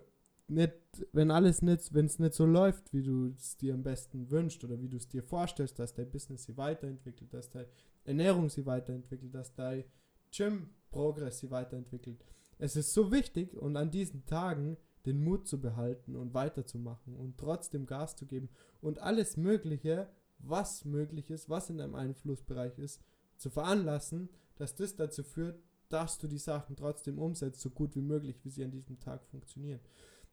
nicht, 0.50 0.74
wenn 1.14 1.32
alles 1.32 1.62
nicht, 1.62 1.94
wenn 1.94 2.06
es 2.06 2.20
nicht 2.20 2.34
so 2.34 2.46
läuft, 2.46 2.92
wie 2.94 3.04
du 3.04 3.28
es 3.28 3.58
dir 3.58 3.74
am 3.74 3.84
besten 3.84 4.30
wünschst 4.30 4.64
oder 4.64 4.82
wie 4.82 4.90
du 4.90 4.98
es 4.98 5.08
dir 5.08 5.24
vorstellst, 5.24 5.80
dass 5.80 5.94
dein 5.94 6.10
Business 6.10 6.44
sich 6.46 6.58
weiterentwickelt, 6.58 7.34
dass 7.34 7.50
deine 7.50 7.68
Ernährung 8.04 8.50
sich 8.50 8.66
weiterentwickelt, 8.66 9.34
dass 9.34 9.54
dein 9.54 9.84
Gym-Progress 10.32 11.40
sich 11.40 11.52
weiterentwickelt. 11.52 12.26
Es 12.58 12.76
ist 12.76 12.94
so 12.94 13.12
wichtig 13.12 13.56
und 13.56 13.78
an 13.78 13.92
diesen 13.92 14.26
Tagen 14.26 14.78
den 15.10 15.24
Mut 15.24 15.48
zu 15.48 15.60
behalten 15.60 16.16
und 16.16 16.34
weiterzumachen 16.34 17.16
und 17.16 17.38
trotzdem 17.38 17.88
Gas 17.88 18.16
zu 18.16 18.28
geben 18.28 18.50
und 18.80 19.00
alles 19.00 19.38
Mögliche, 19.38 20.08
was 20.38 20.86
möglich 20.86 21.32
ist, 21.32 21.50
was 21.50 21.70
in 21.70 21.80
deinem 21.80 21.96
Einflussbereich 21.96 22.78
ist, 22.78 23.02
zu 23.38 23.50
veranlassen, 23.50 24.30
dass 24.56 24.76
das 24.76 24.96
dazu 24.96 25.24
führt, 25.24 25.60
dass 25.90 26.20
du 26.20 26.28
die 26.28 26.38
Sachen 26.38 26.76
trotzdem 26.76 27.18
umsetzt, 27.18 27.62
so 27.62 27.72
gut 27.72 27.96
wie 27.96 28.02
möglich, 28.02 28.40
wie 28.44 28.52
sie 28.52 28.64
an 28.64 28.72
diesem 28.72 29.00
Tag 29.00 29.26
funktionieren. 29.26 29.80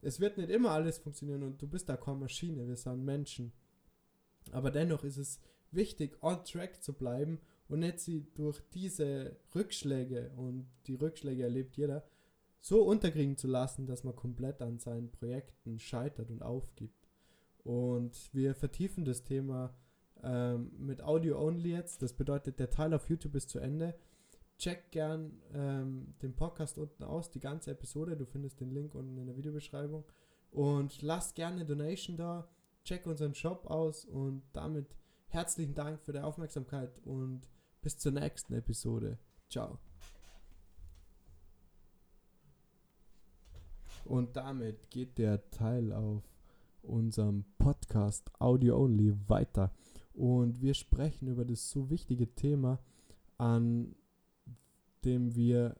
Es 0.02 0.20
wird 0.20 0.36
nicht 0.36 0.50
immer 0.50 0.72
alles 0.72 0.98
funktionieren 0.98 1.42
und 1.42 1.62
du 1.62 1.66
bist 1.66 1.88
da 1.88 1.96
keine 1.96 2.18
Maschine, 2.18 2.68
wir 2.68 2.76
sind 2.76 3.02
Menschen. 3.02 3.52
Aber 4.52 4.70
dennoch 4.70 5.04
ist 5.04 5.16
es 5.16 5.40
wichtig, 5.70 6.22
on 6.22 6.44
track 6.44 6.82
zu 6.82 6.92
bleiben 6.92 7.40
und 7.68 7.80
nicht 7.80 8.00
sie 8.00 8.26
durch 8.34 8.60
diese 8.74 9.36
Rückschläge 9.54 10.32
und 10.36 10.68
die 10.86 10.96
Rückschläge 10.96 11.44
erlebt 11.44 11.76
jeder, 11.76 12.04
so 12.66 12.82
unterkriegen 12.82 13.36
zu 13.36 13.46
lassen, 13.46 13.86
dass 13.86 14.02
man 14.02 14.16
komplett 14.16 14.60
an 14.60 14.80
seinen 14.80 15.12
Projekten 15.12 15.78
scheitert 15.78 16.32
und 16.32 16.42
aufgibt. 16.42 17.08
Und 17.62 18.28
wir 18.34 18.56
vertiefen 18.56 19.04
das 19.04 19.22
Thema 19.22 19.72
ähm, 20.24 20.72
mit 20.76 21.00
Audio 21.00 21.40
Only 21.40 21.70
jetzt. 21.70 22.02
Das 22.02 22.12
bedeutet, 22.12 22.58
der 22.58 22.68
Teil 22.68 22.92
auf 22.92 23.08
YouTube 23.08 23.36
ist 23.36 23.50
zu 23.50 23.60
Ende. 23.60 23.94
Check 24.58 24.90
gern 24.90 25.40
ähm, 25.54 26.14
den 26.22 26.34
Podcast 26.34 26.76
unten 26.78 27.04
aus, 27.04 27.30
die 27.30 27.38
ganze 27.38 27.70
Episode. 27.70 28.16
Du 28.16 28.26
findest 28.26 28.60
den 28.60 28.72
Link 28.72 28.96
unten 28.96 29.16
in 29.16 29.26
der 29.26 29.36
Videobeschreibung. 29.36 30.04
Und 30.50 31.02
lass 31.02 31.34
gerne 31.34 31.56
eine 31.56 31.66
Donation 31.66 32.16
da. 32.16 32.48
Check 32.82 33.06
unseren 33.06 33.36
Shop 33.36 33.70
aus. 33.70 34.04
Und 34.04 34.42
damit 34.52 34.96
herzlichen 35.28 35.74
Dank 35.74 36.00
für 36.02 36.12
die 36.12 36.18
Aufmerksamkeit 36.18 36.98
und 37.04 37.48
bis 37.80 37.96
zur 37.96 38.10
nächsten 38.10 38.54
Episode. 38.54 39.18
Ciao. 39.48 39.78
Und 44.06 44.36
damit 44.36 44.90
geht 44.90 45.18
der 45.18 45.50
Teil 45.50 45.92
auf 45.92 46.22
unserem 46.82 47.44
Podcast 47.58 48.30
Audio 48.38 48.78
Only 48.78 49.12
weiter. 49.26 49.72
Und 50.14 50.62
wir 50.62 50.74
sprechen 50.74 51.28
über 51.28 51.44
das 51.44 51.70
so 51.70 51.90
wichtige 51.90 52.34
Thema, 52.34 52.78
an 53.36 53.94
dem 55.04 55.34
wir 55.34 55.76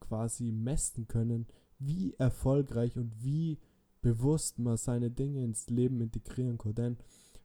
quasi 0.00 0.52
messen 0.52 1.06
können, 1.06 1.46
wie 1.78 2.14
erfolgreich 2.18 2.96
und 2.98 3.24
wie 3.24 3.58
bewusst 4.02 4.58
man 4.58 4.76
seine 4.76 5.10
Dinge 5.10 5.44
ins 5.44 5.70
Leben 5.70 6.00
integrieren 6.00 6.58
kann. 6.58 6.74
Denn 6.74 6.96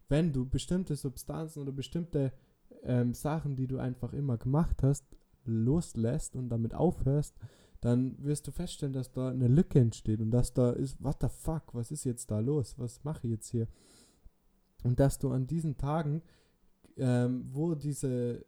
wenn 0.10 0.34
du 0.34 0.46
bestimmte 0.46 0.96
Substanzen 0.96 1.62
oder 1.62 1.72
bestimmte 1.72 2.34
ähm, 2.84 3.14
Sachen, 3.14 3.56
die 3.56 3.68
du 3.68 3.78
einfach 3.78 4.14
immer 4.14 4.38
gemacht 4.38 4.82
hast, 4.84 5.06
loslässt 5.46 6.36
und 6.36 6.50
damit 6.50 6.74
aufhörst, 6.74 7.36
dann 7.82 8.16
wirst 8.24 8.48
du 8.48 8.52
feststellen, 8.52 8.94
dass 8.94 9.12
da 9.12 9.30
eine 9.30 9.48
Lücke 9.48 9.80
entsteht 9.80 10.20
und 10.22 10.32
dass 10.32 10.54
da 10.54 10.72
ist, 10.72 11.02
what 11.04 11.18
the 11.22 11.28
fuck, 11.30 11.74
was 11.74 11.92
ist 11.92 12.04
jetzt 12.04 12.32
da 12.32 12.40
los? 12.40 12.76
Was 12.78 13.04
mache 13.04 13.28
ich 13.28 13.32
jetzt 13.32 13.50
hier? 13.50 13.68
Und 14.84 15.00
dass 15.00 15.20
du 15.20 15.32
an 15.32 15.48
diesen 15.48 15.78
Tagen, 15.78 16.22
ähm, 16.98 17.46
wo 17.52 17.76
diese, 17.76 18.46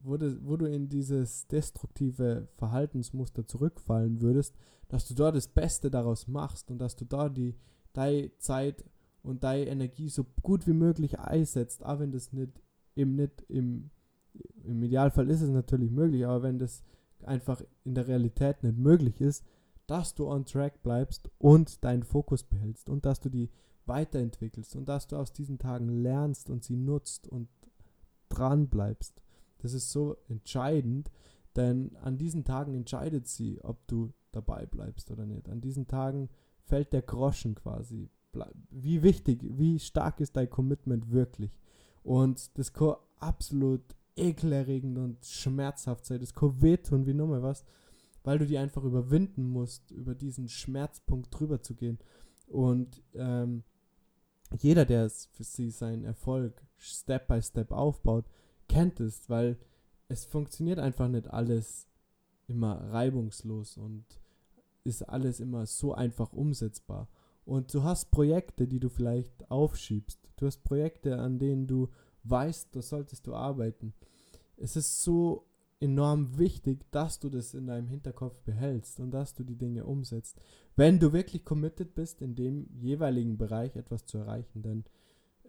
wo, 0.00 0.16
de, 0.16 0.38
wo 0.42 0.56
du 0.56 0.66
in 0.66 0.88
dieses 0.88 1.46
destruktive 1.48 2.48
Verhaltensmuster 2.56 3.46
zurückfallen 3.46 4.20
würdest, 4.20 4.54
dass 4.88 5.06
du 5.08 5.14
da 5.14 5.30
das 5.30 5.48
Beste 5.48 5.90
daraus 5.90 6.28
machst 6.28 6.70
und 6.70 6.78
dass 6.78 6.96
du 6.96 7.04
da 7.04 7.28
die 7.28 7.54
deine 7.92 8.36
Zeit 8.38 8.84
und 9.22 9.44
deine 9.44 9.66
Energie 9.66 10.08
so 10.08 10.24
gut 10.42 10.66
wie 10.66 10.72
möglich 10.72 11.18
einsetzt, 11.18 11.84
auch 11.84 11.98
wenn 11.98 12.10
das 12.10 12.32
nicht 12.32 12.60
eben 12.96 13.14
nicht 13.14 13.42
im, 13.48 13.90
im 14.64 14.82
Idealfall 14.82 15.30
ist 15.30 15.42
es 15.42 15.50
natürlich 15.50 15.90
möglich, 15.90 16.26
aber 16.26 16.42
wenn 16.42 16.58
das 16.58 16.82
einfach 17.26 17.62
in 17.84 17.94
der 17.94 18.08
Realität 18.08 18.62
nicht 18.62 18.78
möglich 18.78 19.20
ist, 19.20 19.44
dass 19.86 20.14
du 20.14 20.28
on 20.28 20.44
track 20.44 20.82
bleibst 20.82 21.28
und 21.38 21.84
deinen 21.84 22.02
Fokus 22.02 22.44
behältst 22.44 22.88
und 22.88 23.04
dass 23.04 23.20
du 23.20 23.28
die 23.28 23.50
weiterentwickelst 23.86 24.76
und 24.76 24.88
dass 24.88 25.06
du 25.06 25.16
aus 25.16 25.32
diesen 25.32 25.58
Tagen 25.58 25.88
lernst 25.88 26.50
und 26.50 26.64
sie 26.64 26.76
nutzt 26.76 27.26
und 27.26 27.48
dran 28.28 28.68
bleibst. 28.68 29.22
Das 29.58 29.72
ist 29.72 29.90
so 29.90 30.16
entscheidend, 30.28 31.10
denn 31.56 31.96
an 31.96 32.18
diesen 32.18 32.44
Tagen 32.44 32.74
entscheidet 32.74 33.26
sie, 33.26 33.60
ob 33.62 33.86
du 33.86 34.12
dabei 34.30 34.66
bleibst 34.66 35.10
oder 35.10 35.26
nicht. 35.26 35.48
An 35.48 35.60
diesen 35.60 35.86
Tagen 35.86 36.30
fällt 36.64 36.92
der 36.92 37.02
Groschen 37.02 37.54
quasi. 37.54 38.08
Wie 38.70 39.02
wichtig, 39.02 39.44
wie 39.44 39.78
stark 39.78 40.20
ist 40.20 40.36
dein 40.36 40.48
Commitment 40.48 41.10
wirklich? 41.10 41.58
Und 42.02 42.56
das 42.58 42.72
kann 42.72 42.96
absolut 43.18 43.82
ekelerregend 44.16 44.98
und 44.98 45.24
schmerzhaft 45.24 46.06
sein. 46.06 46.20
Das 46.20 46.34
kann 46.34 46.60
wehtun 46.60 47.06
wie 47.06 47.14
nochmal 47.14 47.42
was, 47.42 47.64
weil 48.22 48.38
du 48.38 48.46
die 48.46 48.58
einfach 48.58 48.84
überwinden 48.84 49.48
musst, 49.48 49.90
über 49.90 50.14
diesen 50.14 50.48
Schmerzpunkt 50.48 51.28
drüber 51.36 51.62
zu 51.62 51.74
gehen. 51.74 51.98
Und 52.46 53.02
ähm, 53.14 53.64
jeder, 54.58 54.84
der 54.84 55.04
es 55.04 55.26
für 55.32 55.44
sie 55.44 55.70
seinen 55.70 56.04
Erfolg 56.04 56.62
Step 56.76 57.26
by 57.28 57.40
Step 57.40 57.72
aufbaut, 57.72 58.26
kennt 58.68 59.00
es, 59.00 59.28
weil 59.28 59.58
es 60.08 60.24
funktioniert 60.24 60.78
einfach 60.78 61.08
nicht 61.08 61.28
alles 61.28 61.88
immer 62.46 62.92
reibungslos 62.92 63.78
und 63.78 64.04
ist 64.84 65.08
alles 65.08 65.40
immer 65.40 65.66
so 65.66 65.94
einfach 65.94 66.32
umsetzbar. 66.32 67.08
Und 67.44 67.72
du 67.72 67.82
hast 67.82 68.10
Projekte, 68.10 68.68
die 68.68 68.78
du 68.78 68.88
vielleicht 68.88 69.50
aufschiebst. 69.50 70.30
Du 70.36 70.46
hast 70.46 70.62
Projekte, 70.64 71.18
an 71.18 71.38
denen 71.38 71.66
du 71.66 71.88
weißt, 72.24 72.74
da 72.74 72.82
solltest 72.82 73.26
du 73.26 73.34
arbeiten. 73.34 73.94
Es 74.56 74.76
ist 74.76 75.02
so 75.02 75.46
enorm 75.80 76.38
wichtig, 76.38 76.86
dass 76.92 77.18
du 77.18 77.28
das 77.28 77.54
in 77.54 77.66
deinem 77.66 77.88
Hinterkopf 77.88 78.40
behältst 78.42 79.00
und 79.00 79.10
dass 79.10 79.34
du 79.34 79.42
die 79.42 79.56
Dinge 79.56 79.84
umsetzt, 79.84 80.40
wenn 80.76 81.00
du 81.00 81.12
wirklich 81.12 81.44
committed 81.44 81.94
bist, 81.94 82.22
in 82.22 82.36
dem 82.36 82.68
jeweiligen 82.78 83.36
Bereich 83.36 83.74
etwas 83.74 84.06
zu 84.06 84.18
erreichen. 84.18 84.62
Denn 84.62 84.84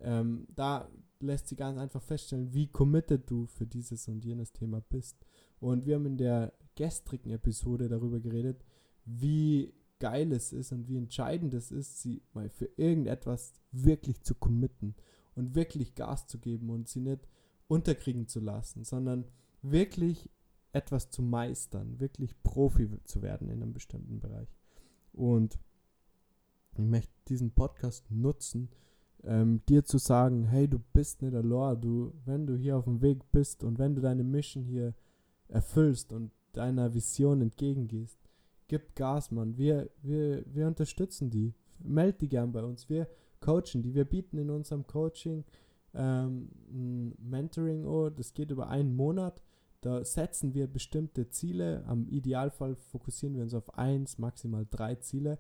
ähm, 0.02 0.48
da 0.56 0.90
lässt 1.20 1.48
sich 1.48 1.58
ganz 1.58 1.78
einfach 1.78 2.02
feststellen, 2.02 2.54
wie 2.54 2.68
committed 2.68 3.30
du 3.30 3.46
für 3.46 3.68
dieses 3.68 4.08
und 4.08 4.26
jenes 4.26 4.52
Thema 4.52 4.82
bist. 4.82 5.18
Und 5.60 5.86
wir 5.86 5.96
haben 5.96 6.08
in 6.08 6.18
der 6.18 6.54
gestrigen 6.76 7.30
Episode 7.30 7.88
darüber 7.88 8.20
geredet, 8.20 8.66
wie 9.06 9.74
geil 10.00 10.32
es 10.34 10.52
ist 10.52 10.72
und 10.72 10.88
wie 10.88 10.98
entscheidend 10.98 11.54
es 11.54 11.72
ist, 11.72 12.02
sie 12.02 12.24
mal 12.34 12.50
für 12.50 12.70
irgendetwas 12.76 13.54
wirklich 13.72 14.22
zu 14.24 14.34
committen 14.36 14.96
und 15.36 15.56
wirklich 15.56 15.96
Gas 15.96 16.28
zu 16.28 16.40
geben 16.40 16.70
und 16.70 16.88
sie 16.88 17.02
nicht 17.02 17.28
unterkriegen 17.68 18.28
zu 18.28 18.40
lassen, 18.40 18.84
sondern 18.84 19.26
wirklich 19.62 20.30
etwas 20.74 21.10
zu 21.10 21.22
meistern, 21.22 22.00
wirklich 22.00 22.42
Profi 22.44 22.90
zu 23.04 23.22
werden 23.22 23.50
in 23.50 23.62
einem 23.62 23.74
bestimmten 23.74 24.20
Bereich. 24.20 24.50
Und 25.14 25.60
ich 26.74 26.80
möchte 26.80 27.14
diesen 27.28 27.52
Podcast 27.52 28.10
nutzen, 28.10 28.70
ähm, 29.24 29.62
dir 29.70 29.86
zu 29.86 30.00
sagen, 30.00 30.46
hey, 30.46 30.68
du 30.68 30.80
bist 30.80 31.22
nicht 31.22 31.36
allein, 31.36 31.80
du, 31.80 32.14
wenn 32.26 32.48
du 32.48 32.56
hier 32.56 32.78
auf 32.78 32.86
dem 32.86 33.02
Weg 33.02 33.32
bist 33.32 33.64
und 33.64 33.78
wenn 33.80 33.96
du 33.96 34.02
deine 34.02 34.24
Mission 34.24 34.64
hier 34.64 34.94
erfüllst 35.48 36.12
und 36.12 36.32
deiner 36.52 36.94
Vision 36.94 37.42
entgegengehst, 37.42 38.18
gib 38.68 38.96
Gas, 38.96 39.32
Mann. 39.32 39.58
Wir, 39.58 39.90
wir, 40.02 40.44
wir 40.54 40.68
unterstützen 40.68 41.30
die. 41.30 41.54
Meld 41.80 42.22
die 42.22 42.30
gern 42.30 42.52
bei 42.52 42.64
uns. 42.64 42.90
Wir 42.90 43.08
coachen 43.44 43.82
die. 43.84 43.94
Wir 43.94 44.06
bieten 44.06 44.38
in 44.38 44.50
unserem 44.50 44.88
Coaching 44.88 45.44
ähm, 45.94 46.50
Mentoring, 47.20 47.86
oh, 47.86 48.10
das 48.10 48.34
geht 48.34 48.52
über 48.52 48.68
einen 48.68 48.96
Monat. 48.96 49.44
Da 49.82 50.04
setzen 50.06 50.54
wir 50.54 50.68
bestimmte 50.68 51.30
Ziele. 51.30 51.84
Am 51.88 52.08
Idealfall 52.08 52.76
fokussieren 52.76 53.36
wir 53.36 53.44
uns 53.44 53.54
auf 53.54 53.78
eins, 53.78 54.18
maximal 54.18 54.66
drei 54.70 54.96
Ziele. 54.96 55.40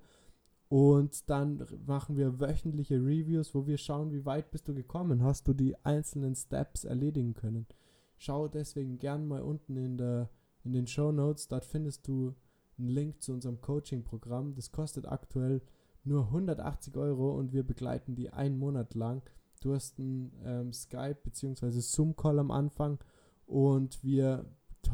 Und 0.67 1.29
dann 1.29 1.65
machen 1.86 2.17
wir 2.17 2.39
wöchentliche 2.39 2.95
Reviews, 2.95 3.53
wo 3.55 3.67
wir 3.67 3.77
schauen, 3.77 4.12
wie 4.12 4.25
weit 4.25 4.51
bist 4.51 4.67
du 4.67 4.74
gekommen. 4.74 5.24
Hast 5.24 5.48
du 5.48 5.53
die 5.53 5.75
einzelnen 5.86 6.36
Steps 6.36 6.83
erledigen 6.83 7.33
können? 7.33 7.67
Schau 8.17 8.48
deswegen 8.48 9.00
gern 9.00 9.27
mal 9.27 9.41
unten 9.41 9.77
in, 9.77 9.98
der, 9.98 10.29
in 10.63 10.74
den 10.74 10.88
Show 10.88 11.12
Notes. 11.12 11.48
Dort 11.48 11.63
findest 11.65 12.07
du 12.07 12.33
einen 12.77 12.88
Link 12.89 13.22
zu 13.22 13.33
unserem 13.33 13.62
Coaching-Programm. 13.62 14.55
Das 14.55 14.72
kostet 14.72 15.05
aktuell 15.05 15.62
nur 16.03 16.25
180 16.27 16.95
Euro 16.98 17.31
und 17.38 17.53
wir 17.53 17.63
begleiten 17.63 18.15
die 18.15 18.29
einen 18.29 18.57
Monat 18.57 18.93
lang. 18.95 19.22
Du 19.62 19.74
hast 19.74 20.00
einen 20.00 20.31
ähm, 20.43 20.74
Skype 20.74 21.17
bzw. 21.24 21.79
Zoom-Call 21.79 22.39
am 22.39 22.51
Anfang 22.51 23.00
und 23.45 24.03
wir 24.03 24.45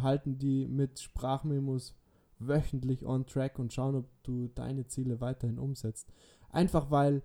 halten 0.01 0.37
die 0.37 0.67
mit 0.67 0.99
Sprachmemos 0.99 1.95
wöchentlich 2.37 3.05
on 3.05 3.25
track 3.25 3.59
und 3.59 3.73
schauen, 3.73 3.95
ob 3.95 4.05
du 4.23 4.47
deine 4.47 4.87
Ziele 4.87 5.19
weiterhin 5.19 5.59
umsetzt. 5.59 6.11
Einfach 6.49 6.91
weil 6.91 7.21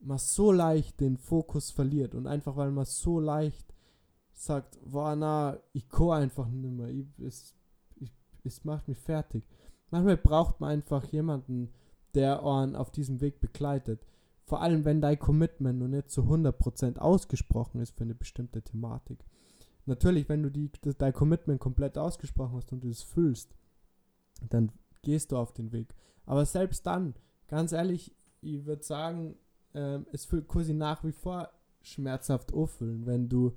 man 0.00 0.18
so 0.18 0.52
leicht 0.52 1.00
den 1.00 1.16
Fokus 1.16 1.70
verliert 1.70 2.14
und 2.14 2.26
einfach 2.26 2.56
weil 2.56 2.70
man 2.70 2.84
so 2.84 3.20
leicht 3.20 3.74
sagt, 4.32 4.78
boah, 4.84 5.16
na, 5.16 5.58
ich 5.72 5.88
kann 5.88 6.22
einfach 6.22 6.48
nicht 6.48 6.72
mehr, 6.72 6.88
ich, 6.88 7.06
es, 7.18 7.56
ich, 7.96 8.12
es 8.44 8.64
macht 8.64 8.86
mich 8.86 8.98
fertig. 8.98 9.44
Manchmal 9.90 10.16
braucht 10.16 10.60
man 10.60 10.70
einfach 10.70 11.04
jemanden, 11.06 11.72
der 12.18 12.44
einen 12.44 12.74
auf 12.74 12.90
diesem 12.90 13.20
Weg 13.20 13.40
begleitet. 13.40 14.04
Vor 14.44 14.60
allem, 14.60 14.84
wenn 14.84 15.00
dein 15.00 15.20
Commitment 15.20 15.78
noch 15.78 15.86
nicht 15.86 16.10
zu 16.10 16.22
100% 16.22 16.98
ausgesprochen 16.98 17.80
ist 17.80 17.96
für 17.96 18.02
eine 18.02 18.16
bestimmte 18.16 18.60
Thematik. 18.60 19.24
Natürlich, 19.86 20.28
wenn 20.28 20.42
du 20.42 20.50
die, 20.50 20.68
dein 20.98 21.12
Commitment 21.12 21.60
komplett 21.60 21.96
ausgesprochen 21.96 22.56
hast 22.56 22.72
und 22.72 22.82
du 22.82 22.88
es 22.88 23.02
fühlst, 23.02 23.54
dann 24.50 24.72
gehst 25.02 25.30
du 25.30 25.36
auf 25.36 25.52
den 25.52 25.70
Weg. 25.70 25.94
Aber 26.26 26.44
selbst 26.44 26.84
dann, 26.86 27.14
ganz 27.46 27.70
ehrlich, 27.70 28.12
ich 28.40 28.66
würde 28.66 28.82
sagen, 28.82 29.36
ähm, 29.74 30.04
es 30.10 30.24
fühlt 30.24 30.48
quasi 30.48 30.74
nach 30.74 31.04
wie 31.04 31.12
vor 31.12 31.50
schmerzhaft 31.80 32.52
auffüllen, 32.52 33.06
wenn 33.06 33.28
du 33.28 33.54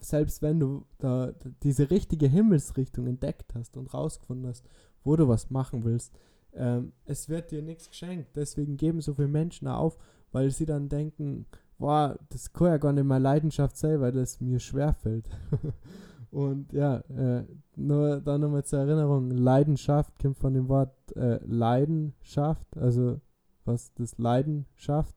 selbst 0.00 0.40
wenn 0.40 0.58
du 0.58 0.86
da 0.96 1.34
diese 1.62 1.90
richtige 1.90 2.26
Himmelsrichtung 2.26 3.06
entdeckt 3.06 3.54
hast 3.54 3.76
und 3.76 3.92
rausgefunden 3.92 4.48
hast, 4.48 4.66
wo 5.04 5.16
du 5.16 5.28
was 5.28 5.50
machen 5.50 5.84
willst, 5.84 6.18
ähm, 6.56 6.92
es 7.04 7.28
wird 7.28 7.50
dir 7.50 7.62
nichts 7.62 7.88
geschenkt. 7.88 8.36
Deswegen 8.36 8.76
geben 8.76 9.00
so 9.00 9.14
viele 9.14 9.28
Menschen 9.28 9.68
auf, 9.68 9.98
weil 10.32 10.50
sie 10.50 10.66
dann 10.66 10.88
denken, 10.88 11.46
boah, 11.78 12.18
das 12.30 12.52
kann 12.52 12.68
ja 12.68 12.76
gar 12.78 12.92
nicht 12.92 13.04
meine 13.04 13.22
Leidenschaft 13.22 13.76
sein, 13.76 14.00
weil 14.00 14.12
das 14.12 14.40
mir 14.40 14.58
schwerfällt. 14.58 15.28
und 16.30 16.72
ja, 16.72 16.98
äh, 16.98 17.44
nur 17.76 18.20
da 18.20 18.38
nochmal 18.38 18.64
zur 18.64 18.80
Erinnerung, 18.80 19.30
Leidenschaft 19.30 20.18
kommt 20.18 20.38
von 20.38 20.54
dem 20.54 20.68
Wort 20.68 20.94
äh, 21.16 21.38
Leidenschaft, 21.44 22.76
also 22.76 23.20
was 23.64 23.92
das 23.94 24.16
Leiden 24.18 24.66
schafft. 24.74 25.14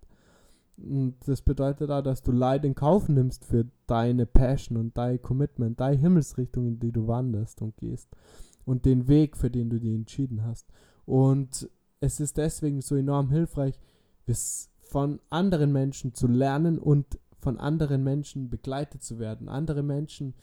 Und 0.78 1.16
das 1.26 1.42
bedeutet 1.42 1.92
auch, 1.92 2.02
dass 2.02 2.22
du 2.22 2.32
Leid 2.32 2.64
in 2.64 2.74
Kauf 2.74 3.10
nimmst 3.10 3.46
für 3.46 3.66
deine 3.86 4.26
Passion 4.26 4.78
und 4.78 4.98
dein 4.98 5.22
Commitment, 5.22 5.80
deine 5.80 5.98
Himmelsrichtung, 5.98 6.68
in 6.68 6.80
die 6.80 6.92
du 6.92 7.08
wanderst 7.08 7.62
und 7.62 7.76
gehst. 7.78 8.10
Und 8.66 8.86
den 8.86 9.08
Weg, 9.08 9.36
für 9.36 9.50
den 9.50 9.70
du 9.70 9.80
dich 9.80 9.94
entschieden 9.94 10.46
hast. 10.46 10.72
Und 11.10 11.68
es 12.02 12.20
ist 12.20 12.38
deswegen 12.38 12.82
so 12.82 12.96
enorm 12.96 13.32
hilfreich, 13.32 13.80
von 14.82 15.20
anderen 15.32 15.72
Menschen 15.72 16.14
zu 16.14 16.28
lernen 16.28 16.78
und 16.78 17.18
von 17.40 17.58
anderen 17.58 18.04
Menschen 18.04 18.52
begleitet 18.52 19.02
zu 19.02 19.18
werden. 19.18 19.50
Andere 19.50 19.82
Menschen 19.82 20.36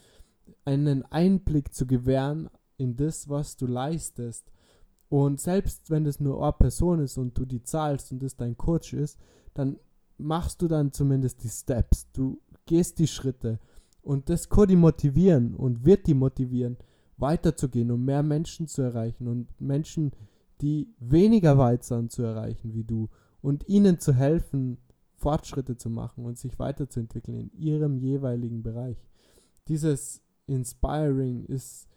einen 0.65 1.03
Einblick 1.03 1.73
zu 1.73 1.87
gewähren 1.87 2.49
in 2.75 2.97
das, 2.97 3.29
was 3.29 3.55
du 3.55 3.65
leistest. 3.65 4.51
Und 5.07 5.39
selbst 5.39 5.89
wenn 5.89 6.05
es 6.05 6.19
nur 6.19 6.43
eine 6.43 6.51
Person 6.51 6.99
ist 6.99 7.17
und 7.17 7.37
du 7.37 7.45
die 7.45 7.63
zahlst 7.63 8.11
und 8.11 8.21
das 8.21 8.35
dein 8.35 8.57
Coach 8.57 8.91
ist, 8.91 9.17
dann 9.53 9.79
machst 10.17 10.61
du 10.61 10.67
dann 10.67 10.91
zumindest 10.91 11.45
die 11.45 11.49
Steps. 11.49 12.11
Du 12.11 12.41
gehst 12.65 12.99
die 12.99 13.07
Schritte. 13.07 13.59
Und 14.01 14.27
das 14.27 14.49
kann 14.49 14.67
die 14.67 14.75
motivieren 14.75 15.55
und 15.55 15.85
wird 15.85 16.07
die 16.07 16.13
motivieren, 16.13 16.75
weiterzugehen, 17.15 17.89
um 17.89 18.03
mehr 18.03 18.21
Menschen 18.21 18.67
zu 18.67 18.81
erreichen 18.81 19.29
und 19.29 19.47
Menschen, 19.61 20.11
die 20.61 20.93
weniger 20.99 21.57
weit 21.57 21.83
sind, 21.83 22.11
zu 22.11 22.23
erreichen 22.23 22.73
wie 22.73 22.83
du 22.83 23.09
und 23.41 23.67
ihnen 23.67 23.99
zu 23.99 24.13
helfen, 24.13 24.77
Fortschritte 25.15 25.77
zu 25.77 25.89
machen 25.89 26.25
und 26.25 26.37
sich 26.37 26.59
weiterzuentwickeln 26.59 27.37
in 27.37 27.51
ihrem 27.53 27.97
jeweiligen 27.97 28.61
Bereich. 28.61 28.97
Dieses 29.67 30.21
Inspiring 30.45 31.43
ist, 31.45 31.87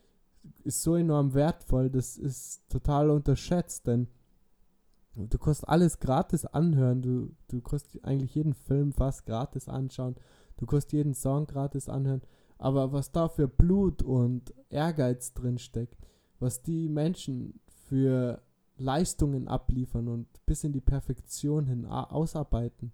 ist 0.64 0.82
so 0.82 0.96
enorm 0.96 1.34
wertvoll, 1.34 1.90
das 1.90 2.16
ist 2.16 2.62
total 2.68 3.10
unterschätzt, 3.10 3.86
denn 3.86 4.08
du 5.14 5.38
kannst 5.38 5.68
alles 5.68 6.00
gratis 6.00 6.46
anhören, 6.46 7.02
du, 7.02 7.30
du 7.48 7.60
kannst 7.60 8.02
eigentlich 8.04 8.34
jeden 8.34 8.54
Film 8.54 8.92
fast 8.92 9.26
gratis 9.26 9.68
anschauen, 9.68 10.16
du 10.56 10.66
kannst 10.66 10.92
jeden 10.92 11.14
Song 11.14 11.46
gratis 11.46 11.88
anhören, 11.88 12.22
aber 12.58 12.92
was 12.92 13.12
da 13.12 13.28
für 13.28 13.48
Blut 13.48 14.02
und 14.02 14.54
Ehrgeiz 14.70 15.34
drin 15.34 15.58
steckt, 15.58 15.96
was 16.38 16.62
die 16.62 16.88
Menschen 16.88 17.60
für 17.86 18.42
Leistungen 18.80 19.46
abliefern 19.46 20.08
und 20.08 20.26
bis 20.46 20.64
in 20.64 20.72
die 20.72 20.80
Perfektion 20.80 21.66
hin 21.66 21.84
ausarbeiten, 21.84 22.92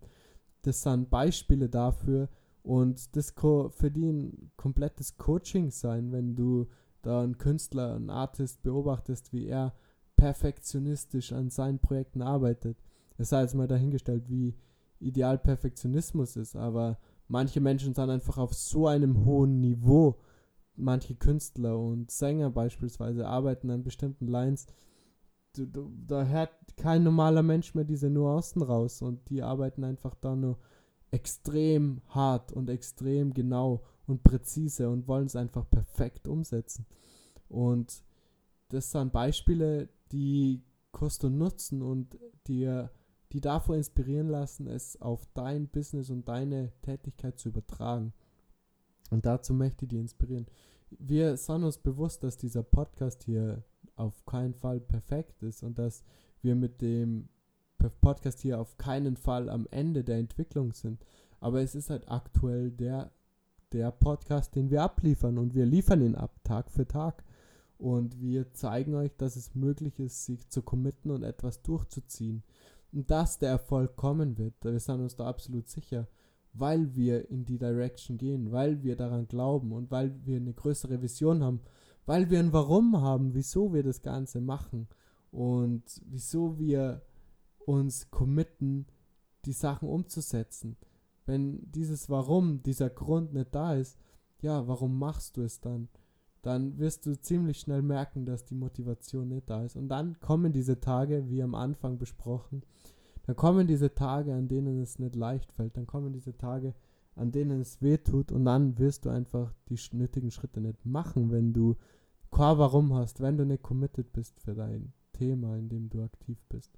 das 0.62 0.82
sind 0.82 1.10
Beispiele 1.10 1.68
dafür 1.68 2.28
und 2.62 3.14
das 3.16 3.32
für 3.32 3.90
die 3.90 4.10
ein 4.10 4.50
komplettes 4.56 5.16
Coaching 5.16 5.70
sein, 5.70 6.10
wenn 6.10 6.34
du 6.34 6.66
da 7.02 7.22
einen 7.22 7.38
Künstler, 7.38 7.94
einen 7.94 8.10
Artist 8.10 8.62
beobachtest, 8.62 9.32
wie 9.32 9.46
er 9.46 9.74
perfektionistisch 10.16 11.32
an 11.32 11.50
seinen 11.50 11.78
Projekten 11.78 12.22
arbeitet. 12.22 12.76
Es 13.16 13.28
sei 13.28 13.42
jetzt 13.42 13.54
mal 13.54 13.68
dahingestellt, 13.68 14.28
wie 14.28 14.56
ideal 14.98 15.38
Perfektionismus 15.38 16.36
ist, 16.36 16.56
aber 16.56 16.98
manche 17.28 17.60
Menschen 17.60 17.94
sind 17.94 18.10
einfach 18.10 18.38
auf 18.38 18.54
so 18.54 18.88
einem 18.88 19.24
hohen 19.24 19.60
Niveau. 19.60 20.16
Manche 20.74 21.14
Künstler 21.14 21.78
und 21.78 22.10
Sänger 22.10 22.50
beispielsweise 22.50 23.26
arbeiten 23.26 23.70
an 23.70 23.84
bestimmten 23.84 24.26
Lines. 24.26 24.66
Da 26.06 26.24
hört 26.24 26.50
kein 26.76 27.02
normaler 27.02 27.42
Mensch 27.42 27.74
mehr 27.74 27.84
diese 27.84 28.10
Nuancen 28.10 28.62
raus 28.62 29.02
und 29.02 29.28
die 29.30 29.42
arbeiten 29.42 29.84
einfach 29.84 30.14
da 30.14 30.36
nur 30.36 30.58
extrem 31.10 32.02
hart 32.08 32.52
und 32.52 32.68
extrem 32.68 33.32
genau 33.32 33.82
und 34.06 34.22
präzise 34.22 34.90
und 34.90 35.08
wollen 35.08 35.26
es 35.26 35.36
einfach 35.36 35.68
perfekt 35.68 36.28
umsetzen. 36.28 36.86
Und 37.48 38.02
das 38.68 38.90
sind 38.90 39.12
Beispiele, 39.12 39.88
die 40.12 40.62
Kosten 40.92 41.38
nutzen 41.38 41.82
und 41.82 42.18
dir 42.46 42.90
die 43.32 43.40
davor 43.40 43.76
inspirieren 43.76 44.28
lassen, 44.28 44.66
es 44.66 45.00
auf 45.00 45.26
dein 45.34 45.68
Business 45.68 46.10
und 46.10 46.28
deine 46.28 46.72
Tätigkeit 46.82 47.38
zu 47.38 47.48
übertragen. 47.48 48.12
Und 49.10 49.26
dazu 49.26 49.52
möchte 49.52 49.84
ich 49.84 49.90
dich 49.90 49.98
inspirieren. 49.98 50.46
Wir 50.90 51.36
sind 51.36 51.64
uns 51.64 51.78
bewusst, 51.78 52.22
dass 52.22 52.36
dieser 52.36 52.62
Podcast 52.62 53.24
hier 53.24 53.64
auf 53.96 54.24
keinen 54.26 54.54
Fall 54.54 54.80
perfekt 54.80 55.42
ist 55.42 55.62
und 55.62 55.78
dass 55.78 56.04
wir 56.42 56.54
mit 56.54 56.80
dem 56.80 57.28
Podcast 58.00 58.40
hier 58.40 58.60
auf 58.60 58.78
keinen 58.78 59.16
Fall 59.16 59.48
am 59.48 59.66
Ende 59.70 60.04
der 60.04 60.18
Entwicklung 60.18 60.72
sind. 60.72 61.04
Aber 61.40 61.60
es 61.60 61.74
ist 61.74 61.90
halt 61.90 62.08
aktuell 62.08 62.70
der, 62.70 63.12
der 63.72 63.90
Podcast, 63.90 64.54
den 64.54 64.70
wir 64.70 64.82
abliefern 64.82 65.38
und 65.38 65.54
wir 65.54 65.66
liefern 65.66 66.02
ihn 66.02 66.14
ab, 66.14 66.38
Tag 66.44 66.70
für 66.70 66.86
Tag. 66.86 67.24
Und 67.78 68.20
wir 68.20 68.52
zeigen 68.54 68.94
euch, 68.94 69.14
dass 69.16 69.36
es 69.36 69.54
möglich 69.54 70.00
ist, 70.00 70.24
sich 70.24 70.48
zu 70.48 70.62
committen 70.62 71.10
und 71.10 71.22
etwas 71.22 71.62
durchzuziehen. 71.62 72.42
Und 72.92 73.10
dass 73.10 73.38
der 73.38 73.50
Erfolg 73.50 73.96
kommen 73.96 74.38
wird, 74.38 74.54
wir 74.62 74.80
sind 74.80 75.00
uns 75.00 75.16
da 75.16 75.26
absolut 75.26 75.68
sicher, 75.68 76.08
weil 76.54 76.94
wir 76.94 77.28
in 77.30 77.44
die 77.44 77.58
Direction 77.58 78.16
gehen, 78.16 78.50
weil 78.50 78.82
wir 78.82 78.96
daran 78.96 79.28
glauben 79.28 79.72
und 79.72 79.90
weil 79.90 80.14
wir 80.24 80.36
eine 80.36 80.54
größere 80.54 81.02
Vision 81.02 81.42
haben, 81.42 81.60
weil 82.06 82.30
wir 82.30 82.38
ein 82.38 82.52
Warum 82.52 83.00
haben, 83.00 83.34
wieso 83.34 83.74
wir 83.74 83.82
das 83.82 84.02
Ganze 84.02 84.40
machen 84.40 84.88
und 85.30 85.82
wieso 86.06 86.58
wir 86.58 87.02
uns 87.58 88.10
committen, 88.10 88.86
die 89.44 89.52
Sachen 89.52 89.88
umzusetzen. 89.88 90.76
Wenn 91.26 91.70
dieses 91.72 92.08
Warum, 92.08 92.62
dieser 92.62 92.88
Grund 92.88 93.34
nicht 93.34 93.54
da 93.54 93.74
ist, 93.74 93.98
ja, 94.40 94.66
warum 94.66 94.98
machst 94.98 95.36
du 95.36 95.42
es 95.42 95.60
dann? 95.60 95.88
dann 96.46 96.78
wirst 96.78 97.04
du 97.06 97.20
ziemlich 97.20 97.58
schnell 97.58 97.82
merken, 97.82 98.24
dass 98.24 98.44
die 98.44 98.54
Motivation 98.54 99.26
nicht 99.28 99.50
da 99.50 99.64
ist. 99.64 99.74
Und 99.74 99.88
dann 99.88 100.20
kommen 100.20 100.52
diese 100.52 100.78
Tage, 100.78 101.28
wie 101.28 101.42
am 101.42 101.56
Anfang 101.56 101.98
besprochen, 101.98 102.62
dann 103.24 103.34
kommen 103.34 103.66
diese 103.66 103.92
Tage, 103.92 104.32
an 104.32 104.46
denen 104.46 104.80
es 104.80 105.00
nicht 105.00 105.16
leicht 105.16 105.52
fällt, 105.52 105.76
dann 105.76 105.88
kommen 105.88 106.12
diese 106.12 106.38
Tage, 106.38 106.74
an 107.16 107.32
denen 107.32 107.60
es 107.60 107.82
weh 107.82 107.98
tut 107.98 108.30
und 108.30 108.44
dann 108.44 108.78
wirst 108.78 109.04
du 109.04 109.10
einfach 109.10 109.52
die 109.68 109.78
nötigen 109.90 110.30
Schritte 110.30 110.60
nicht 110.60 110.86
machen, 110.86 111.32
wenn 111.32 111.52
du 111.52 111.74
kein 112.36 112.58
Warum 112.58 112.92
hast, 112.92 113.20
wenn 113.20 113.38
du 113.38 113.46
nicht 113.46 113.62
committed 113.62 114.12
bist 114.12 114.38
für 114.40 114.54
dein 114.54 114.92
Thema, 115.14 115.56
in 115.56 115.70
dem 115.70 115.88
du 115.88 116.02
aktiv 116.02 116.44
bist. 116.50 116.70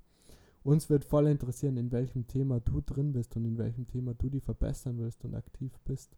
Uns 0.63 0.89
wird 0.89 1.05
voll 1.05 1.27
interessieren, 1.27 1.77
in 1.77 1.91
welchem 1.91 2.29
Thema 2.29 2.61
du 2.61 2.81
drin 2.81 3.13
bist 3.13 3.35
und 3.37 3.45
in 3.45 3.59
welchem 3.59 3.89
Thema 3.89 4.15
du 4.15 4.31
die 4.31 4.41
verbessern 4.41 4.99
willst 4.99 5.25
und 5.25 5.35
aktiv 5.35 5.77
bist. 5.85 6.17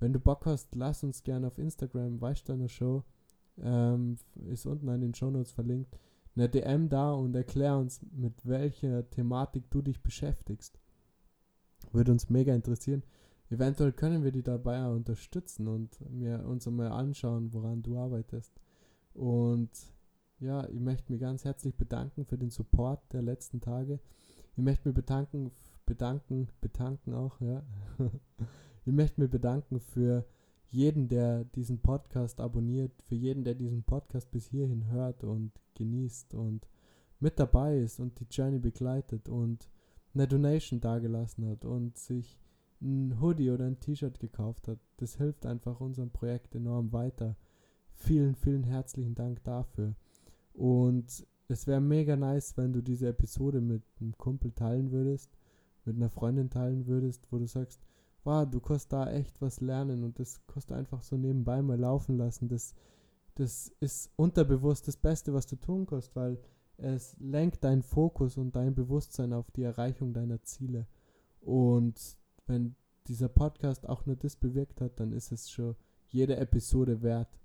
Wenn 0.00 0.14
du 0.14 0.18
Bock 0.18 0.46
hast, 0.46 0.74
lass 0.74 1.04
uns 1.04 1.22
gerne 1.22 1.48
auf 1.48 1.58
Instagram, 1.58 2.22
Weißsteiner 2.22 2.68
Show, 2.68 3.04
ähm, 3.60 4.16
ist 4.50 4.64
unten 4.64 4.88
in 4.88 5.02
den 5.02 5.14
Shownotes 5.14 5.52
verlinkt, 5.52 5.98
eine 6.34 6.48
DM 6.48 6.88
da 6.88 7.12
und 7.12 7.36
erklär 7.36 7.76
uns, 7.76 8.00
mit 8.12 8.46
welcher 8.46 9.10
Thematik 9.10 9.70
du 9.70 9.82
dich 9.82 10.02
beschäftigst. 10.02 10.78
Würde 11.92 12.12
uns 12.12 12.30
mega 12.30 12.54
interessieren. 12.54 13.02
Eventuell 13.54 13.92
können 13.92 14.24
wir 14.24 14.32
die 14.32 14.42
dabei 14.42 14.84
unterstützen 14.88 15.68
und 15.68 16.00
mir 16.10 16.44
uns 16.44 16.66
einmal 16.66 16.88
anschauen, 16.88 17.52
woran 17.52 17.84
du 17.84 17.96
arbeitest. 17.96 18.52
Und 19.12 19.70
ja, 20.40 20.68
ich 20.68 20.80
möchte 20.80 21.12
mich 21.12 21.20
ganz 21.20 21.44
herzlich 21.44 21.76
bedanken 21.76 22.24
für 22.24 22.36
den 22.36 22.50
Support 22.50 23.12
der 23.12 23.22
letzten 23.22 23.60
Tage. 23.60 24.00
Ich 24.56 24.62
möchte 24.64 24.88
mich 24.88 24.96
bedanken, 24.96 25.52
bedanken, 25.86 26.48
bedanken 26.60 27.14
auch, 27.14 27.40
ja. 27.40 27.62
Ich 28.86 28.92
möchte 28.92 29.18
mich 29.22 29.30
bedanken 29.30 29.80
für 29.80 30.26
jeden, 30.68 31.08
der 31.08 31.44
diesen 31.44 31.80
Podcast 31.80 32.38
abonniert, 32.38 32.92
für 33.06 33.14
jeden, 33.14 33.44
der 33.44 33.54
diesen 33.54 33.82
Podcast 33.82 34.30
bis 34.30 34.46
hierhin 34.48 34.90
hört 34.90 35.24
und 35.24 35.52
genießt 35.74 36.34
und 36.34 36.68
mit 37.18 37.38
dabei 37.38 37.78
ist 37.78 38.00
und 38.00 38.20
die 38.20 38.26
Journey 38.28 38.58
begleitet 38.58 39.30
und 39.30 39.70
eine 40.12 40.28
Donation 40.28 40.80
dagelassen 40.80 41.48
hat 41.48 41.64
und 41.64 41.96
sich 41.96 42.43
ein 42.84 43.20
Hoodie 43.20 43.50
oder 43.50 43.66
ein 43.66 43.80
T-Shirt 43.80 44.20
gekauft 44.20 44.68
hat. 44.68 44.78
Das 44.98 45.16
hilft 45.16 45.46
einfach 45.46 45.80
unserem 45.80 46.10
Projekt 46.10 46.54
enorm 46.54 46.92
weiter. 46.92 47.36
Vielen, 47.92 48.34
vielen 48.34 48.64
herzlichen 48.64 49.14
Dank 49.14 49.42
dafür. 49.44 49.94
Und 50.52 51.26
es 51.48 51.66
wäre 51.66 51.80
mega 51.80 52.16
nice, 52.16 52.56
wenn 52.56 52.72
du 52.72 52.82
diese 52.82 53.08
Episode 53.08 53.60
mit 53.60 53.82
einem 54.00 54.16
Kumpel 54.16 54.52
teilen 54.52 54.90
würdest, 54.92 55.36
mit 55.84 55.96
einer 55.96 56.10
Freundin 56.10 56.50
teilen 56.50 56.86
würdest, 56.86 57.26
wo 57.30 57.38
du 57.38 57.46
sagst, 57.46 57.80
wow, 58.24 58.48
du 58.48 58.60
kannst 58.60 58.92
da 58.92 59.10
echt 59.10 59.40
was 59.40 59.60
lernen 59.60 60.02
und 60.02 60.18
das 60.18 60.40
kannst 60.46 60.70
du 60.70 60.74
einfach 60.74 61.02
so 61.02 61.16
nebenbei 61.16 61.60
mal 61.62 61.78
laufen 61.78 62.16
lassen. 62.16 62.48
Das, 62.48 62.74
das 63.34 63.72
ist 63.80 64.10
unterbewusst 64.16 64.88
das 64.88 64.96
Beste, 64.96 65.34
was 65.34 65.46
du 65.46 65.56
tun 65.56 65.86
kannst, 65.86 66.14
weil 66.16 66.38
es 66.76 67.16
lenkt 67.20 67.62
deinen 67.62 67.82
Fokus 67.82 68.36
und 68.36 68.56
dein 68.56 68.74
Bewusstsein 68.74 69.32
auf 69.32 69.50
die 69.50 69.62
Erreichung 69.62 70.12
deiner 70.12 70.42
Ziele. 70.42 70.86
Und 71.40 72.16
wenn 72.46 72.76
dieser 73.06 73.28
Podcast 73.28 73.88
auch 73.88 74.06
nur 74.06 74.16
das 74.16 74.36
bewirkt 74.36 74.80
hat, 74.80 74.98
dann 75.00 75.12
ist 75.12 75.32
es 75.32 75.50
schon 75.50 75.76
jede 76.08 76.36
Episode 76.36 77.02
wert, 77.02 77.38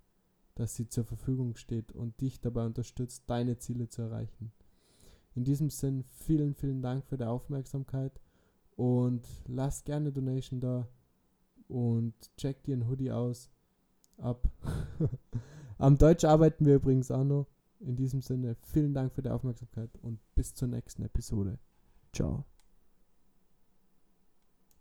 dass 0.55 0.75
sie 0.75 0.87
zur 0.87 1.05
Verfügung 1.05 1.55
steht 1.55 1.91
und 1.91 2.19
dich 2.21 2.39
dabei 2.41 2.65
unterstützt, 2.65 3.23
deine 3.27 3.57
Ziele 3.57 3.89
zu 3.89 4.01
erreichen. 4.01 4.51
In 5.35 5.43
diesem 5.43 5.69
Sinn, 5.69 6.03
vielen, 6.03 6.53
vielen 6.53 6.81
Dank 6.81 7.05
für 7.05 7.17
die 7.17 7.23
Aufmerksamkeit 7.23 8.19
und 8.75 9.27
lass 9.47 9.83
gerne 9.83 10.11
Donation 10.11 10.59
da 10.59 10.87
und 11.67 12.13
check 12.37 12.63
dir 12.63 12.75
ein 12.75 12.89
Hoodie 12.89 13.11
aus. 13.11 13.49
Ab. 14.17 14.49
Am 15.77 15.97
Deutsch 15.97 16.25
arbeiten 16.25 16.65
wir 16.65 16.75
übrigens 16.75 17.09
auch 17.09 17.23
noch. 17.23 17.47
In 17.79 17.95
diesem 17.95 18.21
Sinne, 18.21 18.57
vielen 18.61 18.93
Dank 18.93 19.13
für 19.13 19.21
die 19.21 19.29
Aufmerksamkeit 19.29 19.89
und 20.01 20.19
bis 20.35 20.53
zur 20.53 20.67
nächsten 20.67 21.03
Episode. 21.03 21.57
Ciao. 22.11 22.58